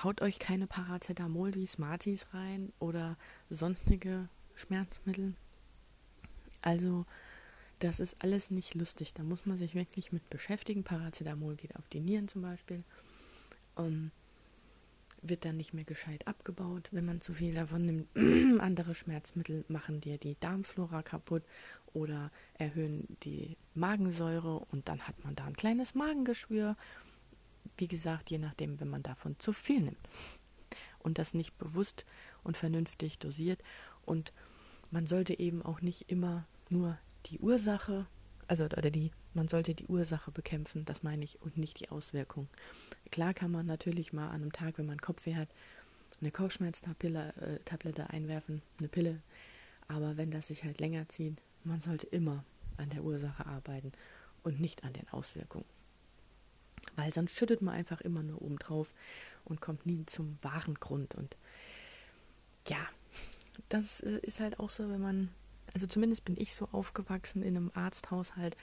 haut 0.02 0.20
euch 0.20 0.38
keine 0.38 0.66
Paracetamol 0.66 1.54
wie 1.54 1.66
Smarties 1.66 2.26
rein 2.32 2.72
oder 2.78 3.16
sonstige 3.50 4.28
Schmerzmittel. 4.54 5.34
Also 6.62 7.06
das 7.78 8.00
ist 8.00 8.22
alles 8.22 8.50
nicht 8.50 8.74
lustig. 8.74 9.14
Da 9.14 9.22
muss 9.22 9.46
man 9.46 9.56
sich 9.56 9.74
wirklich 9.74 10.12
mit 10.12 10.28
beschäftigen. 10.30 10.84
Paracetamol 10.84 11.56
geht 11.56 11.76
auf 11.76 11.88
die 11.88 12.00
Nieren 12.00 12.28
zum 12.28 12.42
Beispiel. 12.42 12.82
Um, 13.76 14.10
wird 15.22 15.44
dann 15.44 15.56
nicht 15.56 15.74
mehr 15.74 15.84
gescheit 15.84 16.26
abgebaut, 16.26 16.88
wenn 16.92 17.04
man 17.04 17.20
zu 17.20 17.32
viel 17.32 17.54
davon 17.54 17.84
nimmt. 17.84 18.60
Andere 18.60 18.94
Schmerzmittel 18.94 19.64
machen 19.68 20.00
dir 20.00 20.18
die 20.18 20.36
Darmflora 20.40 21.02
kaputt 21.02 21.42
oder 21.92 22.30
erhöhen 22.54 23.16
die 23.22 23.56
Magensäure 23.74 24.60
und 24.70 24.88
dann 24.88 25.06
hat 25.08 25.24
man 25.24 25.34
da 25.34 25.44
ein 25.44 25.56
kleines 25.56 25.94
Magengeschwür. 25.94 26.76
Wie 27.76 27.88
gesagt, 27.88 28.30
je 28.30 28.38
nachdem, 28.38 28.80
wenn 28.80 28.88
man 28.88 29.02
davon 29.02 29.36
zu 29.38 29.52
viel 29.52 29.80
nimmt 29.80 30.08
und 30.98 31.18
das 31.18 31.34
nicht 31.34 31.56
bewusst 31.58 32.04
und 32.42 32.56
vernünftig 32.56 33.18
dosiert. 33.18 33.62
Und 34.04 34.32
man 34.90 35.06
sollte 35.06 35.38
eben 35.38 35.62
auch 35.62 35.80
nicht 35.80 36.10
immer 36.10 36.46
nur 36.70 36.98
die 37.26 37.38
Ursache, 37.38 38.06
also 38.46 38.64
oder 38.64 38.90
die, 38.90 39.10
man 39.38 39.46
sollte 39.46 39.72
die 39.72 39.86
Ursache 39.86 40.32
bekämpfen, 40.32 40.84
das 40.84 41.04
meine 41.04 41.24
ich, 41.24 41.40
und 41.40 41.56
nicht 41.56 41.78
die 41.78 41.90
Auswirkung. 41.90 42.48
Klar 43.12 43.34
kann 43.34 43.52
man 43.52 43.66
natürlich 43.66 44.12
mal 44.12 44.30
an 44.30 44.42
einem 44.42 44.52
Tag, 44.52 44.78
wenn 44.78 44.86
man 44.86 45.00
Kopfweh 45.00 45.36
hat, 45.36 45.48
eine 46.20 46.32
Kopfschmerztablette 46.32 47.62
äh, 47.64 48.12
einwerfen, 48.12 48.62
eine 48.80 48.88
Pille. 48.88 49.22
Aber 49.86 50.16
wenn 50.16 50.32
das 50.32 50.48
sich 50.48 50.64
halt 50.64 50.80
länger 50.80 51.08
zieht, 51.08 51.36
man 51.62 51.78
sollte 51.78 52.08
immer 52.08 52.44
an 52.78 52.90
der 52.90 53.04
Ursache 53.04 53.46
arbeiten 53.46 53.92
und 54.42 54.60
nicht 54.60 54.82
an 54.82 54.92
den 54.92 55.08
Auswirkungen. 55.10 55.66
Weil 56.96 57.14
sonst 57.14 57.36
schüttet 57.36 57.62
man 57.62 57.74
einfach 57.74 58.00
immer 58.00 58.24
nur 58.24 58.42
oben 58.42 58.58
drauf 58.58 58.92
und 59.44 59.60
kommt 59.60 59.86
nie 59.86 60.04
zum 60.06 60.36
wahren 60.42 60.74
Grund. 60.74 61.14
Und 61.14 61.36
ja, 62.66 62.88
das 63.68 64.00
äh, 64.00 64.18
ist 64.22 64.40
halt 64.40 64.58
auch 64.58 64.70
so, 64.70 64.90
wenn 64.90 65.00
man 65.00 65.28
also 65.74 65.86
zumindest 65.86 66.24
bin 66.24 66.36
ich 66.38 66.54
so 66.54 66.68
aufgewachsen 66.72 67.42
in 67.42 67.56
einem 67.56 67.70
Arzthaushalt, 67.74 68.56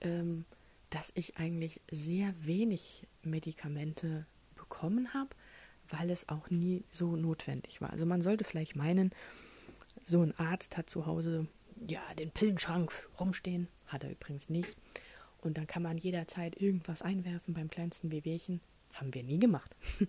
ähm, 0.00 0.44
dass 0.90 1.12
ich 1.14 1.38
eigentlich 1.38 1.80
sehr 1.90 2.32
wenig 2.44 3.06
Medikamente 3.22 4.26
bekommen 4.54 5.12
habe, 5.12 5.30
weil 5.88 6.10
es 6.10 6.28
auch 6.28 6.50
nie 6.50 6.84
so 6.88 7.16
notwendig 7.16 7.80
war. 7.80 7.90
Also 7.90 8.06
man 8.06 8.22
sollte 8.22 8.44
vielleicht 8.44 8.76
meinen, 8.76 9.10
so 10.02 10.22
ein 10.22 10.38
Arzt 10.38 10.76
hat 10.76 10.88
zu 10.88 11.06
Hause 11.06 11.48
ja 11.86 12.00
den 12.18 12.30
Pillenschrank 12.30 12.92
rumstehen, 13.18 13.68
hat 13.86 14.04
er 14.04 14.10
übrigens 14.10 14.48
nicht. 14.48 14.76
Und 15.40 15.58
dann 15.58 15.66
kann 15.66 15.82
man 15.82 15.98
jederzeit 15.98 16.60
irgendwas 16.60 17.02
einwerfen 17.02 17.54
beim 17.54 17.68
kleinsten 17.68 18.10
Wehwehchen. 18.10 18.60
Haben 18.94 19.12
wir 19.12 19.22
nie 19.22 19.38
gemacht. 19.38 19.76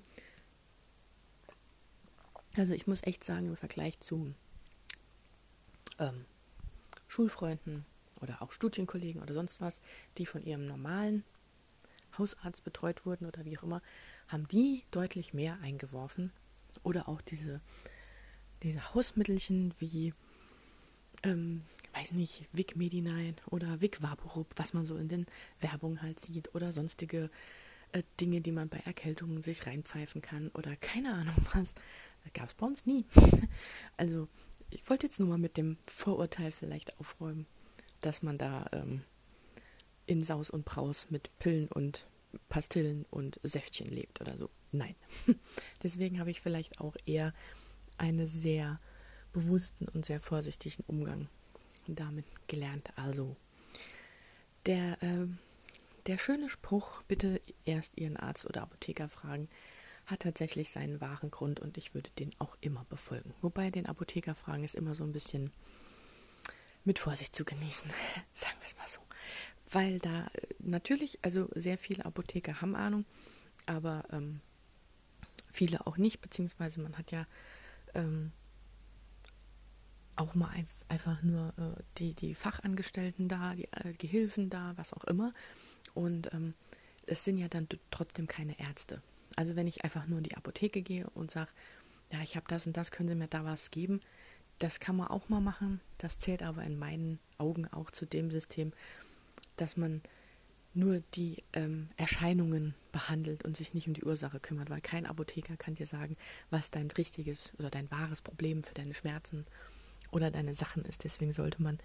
also 2.56 2.74
ich 2.74 2.88
muss 2.88 3.04
echt 3.04 3.24
sagen, 3.24 3.48
im 3.48 3.58
Vergleich 3.58 4.00
zu 4.00 4.34
ähm, 6.00 6.26
Schulfreunden 7.08 7.86
oder 8.21 8.41
auch 8.41 8.51
Studienkollegen 8.51 9.21
oder 9.21 9.34
sonst 9.34 9.62
was, 9.62 9.82
die 10.17 10.25
von 10.25 10.43
ihrem 10.43 10.65
normalen 10.65 11.23
Hausarzt 12.17 12.63
betreut 12.63 13.06
wurden 13.06 13.25
oder 13.25 13.45
wie 13.45 13.58
auch 13.58 13.63
immer, 13.63 13.82
haben 14.28 14.47
die 14.47 14.84
deutlich 14.91 15.34
mehr 15.34 15.60
eingeworfen. 15.62 16.32
Oder 16.84 17.08
auch 17.08 17.21
diese, 17.21 17.62
diese 18.63 18.93
Hausmittelchen 18.93 19.73
wie, 19.80 20.13
ähm, 21.23 21.62
weiß 21.93 22.12
nicht, 22.13 22.47
Vic 22.51 22.75
Medinine 22.75 23.36
oder 23.49 23.82
Vic 23.82 24.01
Vaporub, 24.01 24.47
was 24.56 24.73
man 24.73 24.86
so 24.86 24.97
in 24.97 25.08
den 25.08 25.25
Werbungen 25.62 26.01
halt 26.01 26.19
sieht 26.19 26.54
oder 26.54 26.73
sonstige 26.73 27.30
äh, 27.91 28.04
Dinge, 28.19 28.41
die 28.41 28.51
man 28.51 28.69
bei 28.69 28.80
Erkältungen 28.80 29.41
sich 29.41 29.65
reinpfeifen 29.65 30.21
kann 30.21 30.49
oder 30.49 30.75
keine 30.75 31.13
Ahnung 31.13 31.36
was. 31.54 31.73
Gab 32.34 32.49
es 32.49 32.56
bei 32.56 32.65
uns 32.65 32.86
nie. 32.86 33.06
also 33.97 34.28
ich 34.71 34.89
wollte 34.89 35.06
jetzt 35.06 35.19
nur 35.19 35.30
mal 35.30 35.38
mit 35.38 35.58
dem 35.58 35.78
Vorurteil 35.88 36.51
vielleicht 36.51 36.99
aufräumen, 36.99 37.45
dass 38.06 38.22
man 38.22 38.38
da 38.38 38.68
ähm, 38.72 39.02
in 40.06 40.22
Saus 40.22 40.50
und 40.50 40.65
Braus 40.65 41.08
mit 41.10 41.38
Pillen 41.39 41.68
und 41.68 42.06
Pastillen 42.50 43.06
und 43.10 43.39
Säftchen 43.44 43.89
lebt 43.89 44.22
oder 44.22 44.38
so. 44.38 44.50
Nein. 44.72 44.96
Deswegen 45.84 46.20
habe 46.20 46.32
ich 46.32 46.41
vielleicht 46.41 46.80
auch 46.80 46.96
eher 47.06 47.34
einen 47.98 48.28
sehr 48.28 48.80
bewussten 49.34 49.88
und 49.88 50.06
sehr 50.06 50.20
vorsichtigen 50.20 50.84
Umgang 50.88 51.28
damit 51.88 52.26
gelernt. 52.48 52.89
Also 52.96 53.36
der, 54.65 55.02
äh, 55.02 55.28
der 56.08 56.18
schöne 56.18 56.50
Spruch, 56.50 57.04
bitte 57.04 57.41
erst 57.63 57.98
Ihren 57.98 58.18
Arzt 58.18 58.46
oder 58.46 58.63
Apotheker 58.63 59.10
fragen, 59.10 59.50
hat 60.06 60.22
tatsächlich 60.22 60.70
seinen 60.70 61.02
wahren 61.02 61.32
Grund 61.32 61.60
und 61.60 61.78
ich 61.78 61.94
würde 61.94 62.12
den 62.20 62.32
auch 62.38 62.58
immer 62.62 62.86
befolgen. 62.89 63.34
Wobei 63.41 63.72
den 63.72 63.88
Apotheker 63.88 64.36
fragen 64.36 64.63
ist 64.63 64.76
immer 64.76 64.94
so 64.94 65.04
ein 65.04 65.13
bisschen 65.13 65.52
mit 66.86 67.00
Vorsicht 67.00 67.36
zu 67.36 67.43
genießen, 67.45 67.89
sagen 68.34 68.56
wir 68.62 68.67
es 68.67 68.78
mal 68.78 68.88
so. 68.88 69.00
Weil 69.71 70.00
da 70.00 70.28
äh, 70.28 70.48
natürlich, 70.60 71.19
also 71.24 71.50
sehr 71.56 71.78
viele 71.78 72.06
Apotheker 72.06 72.62
haben 72.62 72.76
Ahnung, 72.76 73.06
aber 73.65 74.04
ähm, 74.12 74.41
viele 75.52 75.86
auch 75.88 75.98
nicht, 75.98 76.21
beziehungsweise 76.21 76.80
man 76.80 76.98
hat 76.98 77.12
ja 77.12 77.26
ähm, 77.93 78.32
auch 80.15 80.36
mal 80.36 80.50
ein, 80.50 80.67
einfach 80.88 81.21
nur 81.24 81.54
äh, 81.58 81.82
die, 81.98 82.13
die 82.13 82.36
Fachangestellten 82.36 83.28
da, 83.28 83.56
die 83.56 83.65
äh, 83.71 83.93
Gehilfen 83.98 84.50
da, 84.50 84.74
was 84.76 84.93
auch 84.93 85.04
immer. 85.06 85.34
Und 85.93 86.34
ähm, 86.34 86.54
es 87.06 87.24
sind 87.24 87.38
ja 87.38 87.48
dann 87.48 87.67
trotzdem 87.91 88.28
keine 88.28 88.60
Ärzte. 88.60 89.02
Also 89.36 89.56
wenn 89.56 89.67
ich 89.67 89.84
einfach 89.84 90.08
nur 90.08 90.19
in 90.19 90.24
die 90.24 90.38
Apotheke 90.38 90.82
gehe 90.82 91.10
und 91.12 91.32
sage, 91.32 91.52
ja, 92.12 92.21
ich 92.21 92.36
habe 92.36 92.45
das 92.48 92.67
und 92.67 92.78
das, 92.78 92.91
können 92.91 93.10
Sie 93.10 93.15
mir 93.15 93.28
da 93.28 93.43
was 93.43 93.71
geben, 93.71 94.02
das 94.60 94.80
kann 94.80 94.96
man 94.96 95.08
auch 95.08 95.30
mal 95.30 95.41
machen. 95.41 95.82
Das 95.98 96.20
zählt 96.20 96.44
aber 96.44 96.63
in 96.63 96.78
meinen 96.78 97.20
Augen 97.38 97.68
auch 97.68 97.91
zu 97.91 98.06
dem 98.06 98.32
System, 98.32 98.74
dass 99.58 99.78
man 99.78 100.02
nur 100.74 101.02
die 101.13 101.44
ähm, 101.54 101.88
Erscheinungen 101.96 102.76
behandelt 102.91 103.46
und 103.46 103.56
sich 103.56 103.74
nicht 103.74 103.88
um 103.88 103.94
die 103.94 104.04
Ursache 104.04 104.39
kümmert, 104.39 104.70
weil 104.70 104.82
kein 104.82 105.06
Apotheker 105.06 105.56
kann 105.56 105.76
dir 105.76 105.88
sagen, 105.88 106.18
was 106.50 106.70
dein 106.70 106.91
richtiges 106.91 107.54
oder 107.58 107.70
dein 107.70 107.89
wahres 107.91 108.22
Problem 108.22 108.63
für 108.63 108.74
deine 108.74 108.94
Schmerzen 108.94 109.46
oder 110.12 110.32
deine 110.32 110.54
Sachen 110.54 110.84
ist. 110.84 111.04
Deswegen 111.06 111.32
sollte 111.32 111.62
man 111.62 111.80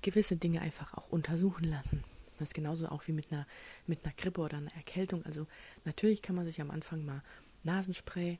gewisse 0.00 0.36
Dinge 0.36 0.62
einfach 0.62 0.94
auch 0.94 1.10
untersuchen 1.10 1.64
lassen. 1.64 2.02
Das 2.38 2.48
ist 2.48 2.54
genauso 2.54 2.88
auch 2.88 3.06
wie 3.06 3.12
mit 3.12 3.30
einer, 3.30 3.46
mit 3.86 4.04
einer 4.04 4.14
Grippe 4.14 4.40
oder 4.40 4.56
einer 4.56 4.74
Erkältung. 4.74 5.24
Also 5.24 5.46
natürlich 5.84 6.22
kann 6.22 6.34
man 6.34 6.46
sich 6.46 6.60
am 6.60 6.70
Anfang 6.70 7.04
mal 7.04 7.22
Nasenspray 7.62 8.38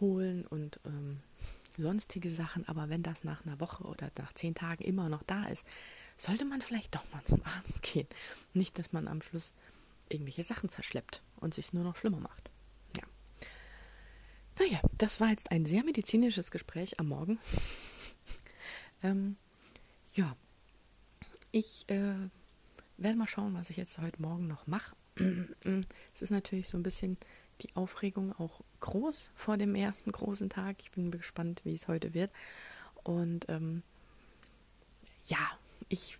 holen 0.00 0.46
und 0.46 0.80
ähm, 0.84 1.20
sonstige 1.76 2.30
Sachen, 2.30 2.66
aber 2.68 2.88
wenn 2.88 3.02
das 3.02 3.24
nach 3.24 3.44
einer 3.44 3.60
Woche 3.60 3.84
oder 3.84 4.10
nach 4.18 4.32
zehn 4.32 4.54
Tagen 4.54 4.84
immer 4.84 5.08
noch 5.08 5.22
da 5.22 5.44
ist, 5.44 5.66
sollte 6.16 6.44
man 6.44 6.62
vielleicht 6.62 6.94
doch 6.94 7.04
mal 7.12 7.22
zum 7.24 7.42
Arzt 7.44 7.82
gehen. 7.82 8.06
Nicht, 8.52 8.78
dass 8.78 8.92
man 8.92 9.08
am 9.08 9.22
Schluss 9.22 9.52
irgendwelche 10.08 10.44
Sachen 10.44 10.68
verschleppt 10.68 11.22
und 11.36 11.54
sich 11.54 11.72
nur 11.72 11.84
noch 11.84 11.96
schlimmer 11.96 12.20
macht. 12.20 12.50
Ja. 12.96 13.04
Naja, 14.58 14.80
das 14.98 15.20
war 15.20 15.30
jetzt 15.30 15.50
ein 15.50 15.66
sehr 15.66 15.84
medizinisches 15.84 16.50
Gespräch 16.50 17.00
am 17.00 17.08
Morgen. 17.08 17.38
ähm, 19.02 19.36
ja, 20.14 20.36
ich 21.50 21.88
äh, 21.88 22.14
werde 22.96 23.18
mal 23.18 23.28
schauen, 23.28 23.54
was 23.54 23.70
ich 23.70 23.76
jetzt 23.76 23.98
heute 23.98 24.20
Morgen 24.22 24.46
noch 24.46 24.66
mache. 24.66 24.94
es 26.14 26.22
ist 26.22 26.30
natürlich 26.30 26.68
so 26.68 26.76
ein 26.76 26.82
bisschen 26.82 27.16
die 27.60 27.74
Aufregung 27.76 28.32
auch 28.32 28.62
groß 28.84 29.30
vor 29.34 29.56
dem 29.56 29.74
ersten 29.74 30.12
großen 30.12 30.50
Tag. 30.50 30.76
Ich 30.80 30.90
bin 30.90 31.10
gespannt, 31.10 31.62
wie 31.64 31.74
es 31.74 31.88
heute 31.88 32.12
wird. 32.12 32.30
Und 33.02 33.46
ähm, 33.48 33.82
ja, 35.24 35.38
ich 35.88 36.18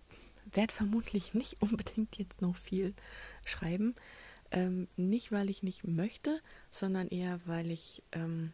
werde 0.51 0.73
vermutlich 0.73 1.35
nicht 1.35 1.57
unbedingt 1.61 2.17
jetzt 2.17 2.41
noch 2.41 2.55
viel 2.55 2.95
schreiben. 3.45 3.93
Ähm, 4.51 4.87
nicht, 4.97 5.31
weil 5.31 5.49
ich 5.49 5.61
nicht 5.61 5.85
möchte, 5.85 6.41
sondern 6.71 7.07
eher, 7.07 7.39
weil 7.45 7.69
ich 7.69 8.01
ähm, 8.13 8.51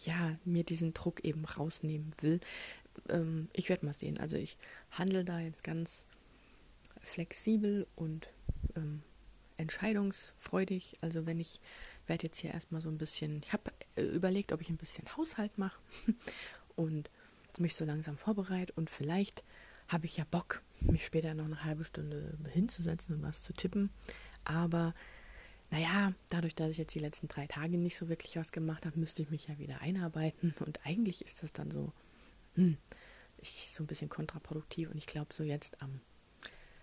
ja, 0.00 0.36
mir 0.44 0.64
diesen 0.64 0.92
Druck 0.92 1.24
eben 1.24 1.46
rausnehmen 1.46 2.12
will. 2.20 2.40
Ähm, 3.08 3.48
ich 3.54 3.70
werde 3.70 3.86
mal 3.86 3.94
sehen. 3.94 4.18
Also 4.18 4.36
ich 4.36 4.58
handle 4.90 5.24
da 5.24 5.40
jetzt 5.40 5.64
ganz 5.64 6.04
flexibel 7.00 7.86
und 7.96 8.28
ähm, 8.76 9.02
entscheidungsfreudig. 9.56 10.98
Also 11.00 11.24
wenn 11.24 11.40
ich 11.40 11.60
werde 12.06 12.26
jetzt 12.26 12.38
hier 12.38 12.52
erstmal 12.52 12.80
so 12.80 12.88
ein 12.88 12.98
bisschen, 12.98 13.42
ich 13.44 13.52
habe 13.52 13.72
äh, 13.96 14.02
überlegt, 14.02 14.52
ob 14.52 14.60
ich 14.60 14.70
ein 14.70 14.76
bisschen 14.76 15.16
Haushalt 15.16 15.56
mache 15.58 15.80
und 16.76 17.10
mich 17.58 17.74
so 17.74 17.84
langsam 17.84 18.16
vorbereite 18.16 18.72
und 18.74 18.90
vielleicht 18.90 19.44
habe 19.88 20.06
ich 20.06 20.16
ja 20.16 20.24
Bock, 20.30 20.62
mich 20.80 21.04
später 21.04 21.34
noch 21.34 21.44
eine 21.44 21.64
halbe 21.64 21.84
Stunde 21.84 22.38
hinzusetzen 22.50 23.16
und 23.16 23.22
was 23.22 23.42
zu 23.42 23.52
tippen. 23.52 23.90
Aber 24.44 24.94
naja, 25.72 26.12
dadurch, 26.28 26.54
dass 26.54 26.70
ich 26.70 26.76
jetzt 26.76 26.94
die 26.94 26.98
letzten 26.98 27.28
drei 27.28 27.46
Tage 27.46 27.78
nicht 27.78 27.96
so 27.96 28.10
wirklich 28.10 28.36
was 28.36 28.52
gemacht 28.52 28.84
habe, 28.84 28.98
müsste 28.98 29.22
ich 29.22 29.30
mich 29.30 29.48
ja 29.48 29.58
wieder 29.58 29.80
einarbeiten. 29.80 30.54
Und 30.60 30.84
eigentlich 30.84 31.24
ist 31.24 31.42
das 31.42 31.52
dann 31.52 31.70
so, 31.70 31.92
hm, 32.56 32.76
ich, 33.38 33.70
so 33.72 33.82
ein 33.82 33.86
bisschen 33.86 34.10
kontraproduktiv. 34.10 34.90
Und 34.90 34.98
ich 34.98 35.06
glaube, 35.06 35.32
so 35.32 35.42
jetzt 35.42 35.80
am, 35.80 36.00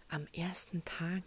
am 0.07 0.25
ersten 0.33 0.83
Tag, 0.85 1.21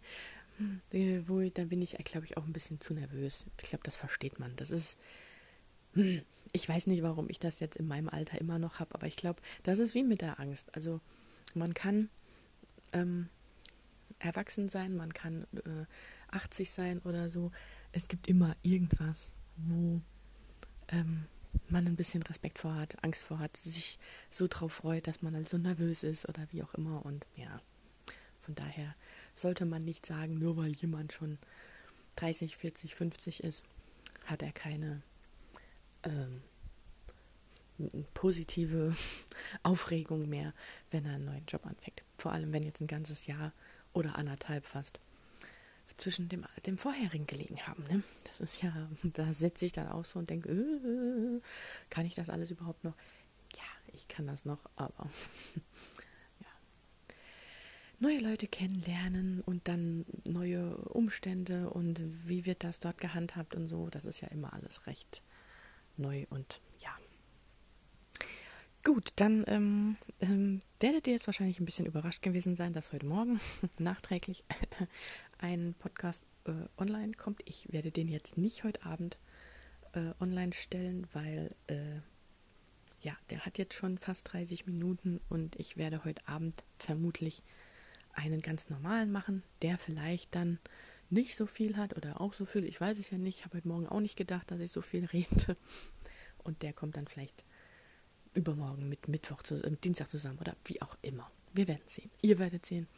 hm, 0.58 1.28
wo 1.28 1.40
ich, 1.40 1.52
da 1.52 1.64
bin 1.64 1.82
ich, 1.82 1.96
glaube 2.04 2.26
ich, 2.26 2.36
auch 2.36 2.44
ein 2.44 2.52
bisschen 2.52 2.80
zu 2.80 2.94
nervös. 2.94 3.46
Ich 3.60 3.68
glaube, 3.68 3.84
das 3.84 3.96
versteht 3.96 4.38
man. 4.38 4.54
Das 4.56 4.70
ist, 4.70 4.96
hm, 5.94 6.22
ich 6.52 6.68
weiß 6.68 6.86
nicht, 6.86 7.02
warum 7.02 7.28
ich 7.28 7.38
das 7.38 7.60
jetzt 7.60 7.76
in 7.76 7.86
meinem 7.86 8.08
Alter 8.08 8.40
immer 8.40 8.58
noch 8.58 8.78
habe, 8.78 8.94
aber 8.94 9.06
ich 9.06 9.16
glaube, 9.16 9.40
das 9.62 9.78
ist 9.78 9.94
wie 9.94 10.04
mit 10.04 10.20
der 10.20 10.38
Angst. 10.38 10.74
Also 10.74 11.00
man 11.54 11.74
kann 11.74 12.10
ähm, 12.92 13.28
erwachsen 14.18 14.68
sein, 14.68 14.96
man 14.96 15.12
kann 15.12 15.46
äh, 15.54 15.86
80 16.28 16.70
sein 16.70 16.98
oder 17.00 17.28
so. 17.28 17.50
Es 17.92 18.08
gibt 18.08 18.28
immer 18.28 18.56
irgendwas, 18.62 19.30
wo 19.56 20.00
ähm, 20.88 21.24
man 21.68 21.86
ein 21.86 21.96
bisschen 21.96 22.22
Respekt 22.22 22.58
vor 22.58 22.74
hat, 22.74 23.02
Angst 23.02 23.22
vor 23.22 23.38
hat, 23.38 23.56
sich 23.56 23.98
so 24.30 24.46
drauf 24.48 24.72
freut, 24.72 25.06
dass 25.06 25.22
man 25.22 25.34
halt 25.34 25.48
so 25.48 25.58
nervös 25.58 26.02
ist 26.02 26.28
oder 26.28 26.46
wie 26.50 26.62
auch 26.62 26.74
immer. 26.74 27.04
Und 27.04 27.26
ja, 27.36 27.60
von 28.40 28.54
daher 28.54 28.94
sollte 29.34 29.64
man 29.64 29.84
nicht 29.84 30.06
sagen, 30.06 30.38
nur 30.38 30.56
weil 30.56 30.72
jemand 30.72 31.12
schon 31.12 31.38
30, 32.16 32.56
40, 32.56 32.94
50 32.94 33.44
ist, 33.44 33.64
hat 34.26 34.42
er 34.42 34.52
keine 34.52 35.02
ähm, 36.04 36.42
positive 38.14 38.94
Aufregung 39.62 40.28
mehr, 40.28 40.52
wenn 40.90 41.04
er 41.04 41.14
einen 41.14 41.24
neuen 41.24 41.46
Job 41.46 41.66
anfängt. 41.66 42.02
Vor 42.18 42.32
allem, 42.32 42.52
wenn 42.52 42.62
jetzt 42.62 42.80
ein 42.80 42.86
ganzes 42.86 43.26
Jahr 43.26 43.52
oder 43.92 44.16
anderthalb 44.16 44.66
fast 44.66 45.00
zwischen 45.96 46.28
dem, 46.28 46.46
dem 46.66 46.78
vorherigen 46.78 47.26
gelegen 47.26 47.66
haben. 47.66 47.84
Ne? 47.84 48.02
Das 48.24 48.40
ist 48.40 48.62
ja, 48.62 48.88
da 49.02 49.32
sitze 49.32 49.66
ich 49.66 49.72
dann 49.72 49.88
auch 49.88 50.04
so 50.04 50.18
und 50.18 50.30
denke, 50.30 50.50
äh, 50.50 51.40
kann 51.90 52.06
ich 52.06 52.14
das 52.14 52.30
alles 52.30 52.50
überhaupt 52.50 52.84
noch? 52.84 52.94
Ja, 53.56 53.62
ich 53.92 54.08
kann 54.08 54.26
das 54.26 54.44
noch, 54.44 54.60
aber. 54.76 55.08
Neue 58.02 58.18
Leute 58.18 58.48
kennenlernen 58.48 59.42
und 59.46 59.68
dann 59.68 60.04
neue 60.24 60.76
Umstände 60.76 61.70
und 61.70 62.00
wie 62.28 62.44
wird 62.46 62.64
das 62.64 62.80
dort 62.80 62.98
gehandhabt 62.98 63.54
und 63.54 63.68
so, 63.68 63.88
das 63.90 64.04
ist 64.04 64.20
ja 64.20 64.28
immer 64.28 64.52
alles 64.52 64.86
recht 64.86 65.22
neu 65.96 66.26
und 66.30 66.60
Gut, 68.84 69.10
dann 69.14 69.44
ähm, 69.46 69.96
ähm, 70.20 70.60
werdet 70.80 71.06
ihr 71.06 71.12
jetzt 71.12 71.28
wahrscheinlich 71.28 71.60
ein 71.60 71.64
bisschen 71.64 71.86
überrascht 71.86 72.20
gewesen 72.20 72.56
sein, 72.56 72.72
dass 72.72 72.92
heute 72.92 73.06
Morgen 73.06 73.38
nachträglich 73.78 74.44
ein 75.38 75.76
Podcast 75.78 76.24
äh, 76.46 76.52
online 76.76 77.12
kommt. 77.12 77.42
Ich 77.44 77.72
werde 77.72 77.92
den 77.92 78.08
jetzt 78.08 78.36
nicht 78.36 78.64
heute 78.64 78.84
Abend 78.84 79.18
äh, 79.92 80.10
online 80.18 80.52
stellen, 80.52 81.06
weil 81.12 81.54
äh, 81.68 82.00
ja, 83.02 83.16
der 83.30 83.46
hat 83.46 83.56
jetzt 83.56 83.74
schon 83.74 83.98
fast 83.98 84.32
30 84.32 84.66
Minuten 84.66 85.20
und 85.28 85.54
ich 85.60 85.76
werde 85.76 86.04
heute 86.04 86.26
Abend 86.26 86.64
vermutlich 86.76 87.44
einen 88.12 88.40
ganz 88.40 88.68
normalen 88.70 89.10
machen, 89.10 89.42
der 89.62 89.78
vielleicht 89.78 90.34
dann 90.34 90.58
nicht 91.10 91.36
so 91.36 91.46
viel 91.46 91.76
hat 91.76 91.96
oder 91.96 92.20
auch 92.20 92.32
so 92.32 92.46
viel. 92.46 92.64
Ich 92.64 92.80
weiß 92.80 92.98
es 92.98 93.10
ja 93.10 93.18
nicht. 93.18 93.40
Ich 93.40 93.44
habe 93.44 93.58
heute 93.58 93.68
Morgen 93.68 93.86
auch 93.86 94.00
nicht 94.00 94.16
gedacht, 94.16 94.50
dass 94.50 94.60
ich 94.60 94.72
so 94.72 94.80
viel 94.80 95.04
rede. 95.12 95.56
Und 96.42 96.62
der 96.62 96.72
kommt 96.72 96.96
dann 96.96 97.06
vielleicht 97.06 97.44
übermorgen 98.34 98.88
mit 98.88 99.08
Mittwoch, 99.08 99.42
zu, 99.42 99.62
äh, 99.62 99.76
Dienstag 99.84 100.08
zusammen 100.08 100.38
oder 100.38 100.56
wie 100.64 100.80
auch 100.80 100.96
immer. 101.02 101.30
Wir 101.52 101.68
werden 101.68 101.82
sehen. 101.86 102.10
Ihr 102.22 102.38
werdet 102.38 102.64
sehen. 102.64 102.88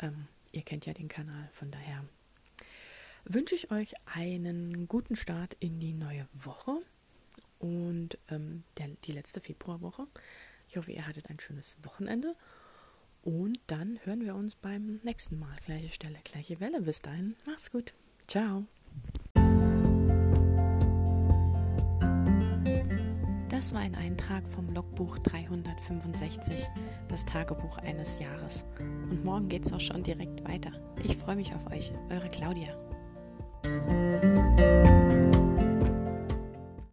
Ähm, 0.00 0.26
ihr 0.50 0.62
kennt 0.62 0.86
ja 0.86 0.92
den 0.92 1.08
Kanal, 1.08 1.48
von 1.52 1.70
daher 1.70 2.04
wünsche 3.24 3.54
ich 3.54 3.70
euch 3.70 3.94
einen 4.06 4.88
guten 4.88 5.14
Start 5.14 5.56
in 5.60 5.78
die 5.78 5.92
neue 5.92 6.26
Woche 6.32 6.82
und 7.58 8.18
ähm, 8.28 8.64
der, 8.78 8.88
die 9.04 9.12
letzte 9.12 9.40
Februarwoche. 9.40 10.06
Ich 10.68 10.76
hoffe, 10.76 10.90
ihr 10.90 11.06
hattet 11.06 11.30
ein 11.30 11.38
schönes 11.38 11.76
Wochenende 11.84 12.34
und 13.22 13.58
dann 13.66 13.98
hören 14.04 14.24
wir 14.24 14.34
uns 14.34 14.54
beim 14.56 15.00
nächsten 15.02 15.38
Mal. 15.38 15.56
Gleiche 15.64 15.90
Stelle, 15.90 16.18
gleiche 16.24 16.60
Welle. 16.60 16.80
Bis 16.82 17.00
dahin, 17.00 17.36
mach's 17.46 17.70
gut. 17.70 17.94
Ciao. 18.26 18.64
Das 23.48 23.72
war 23.74 23.80
ein 23.80 23.94
Eintrag 23.94 24.46
vom 24.48 24.74
Logbuch 24.74 25.18
365, 25.20 26.66
das 27.06 27.24
Tagebuch 27.24 27.78
eines 27.78 28.18
Jahres. 28.18 28.64
Und 28.80 29.24
morgen 29.24 29.48
geht's 29.48 29.72
auch 29.72 29.80
schon 29.80 30.02
direkt 30.02 30.42
weiter. 30.48 30.72
Ich 31.04 31.16
freue 31.16 31.36
mich 31.36 31.54
auf 31.54 31.70
euch, 31.70 31.92
eure 32.10 32.28
Claudia. 32.28 32.74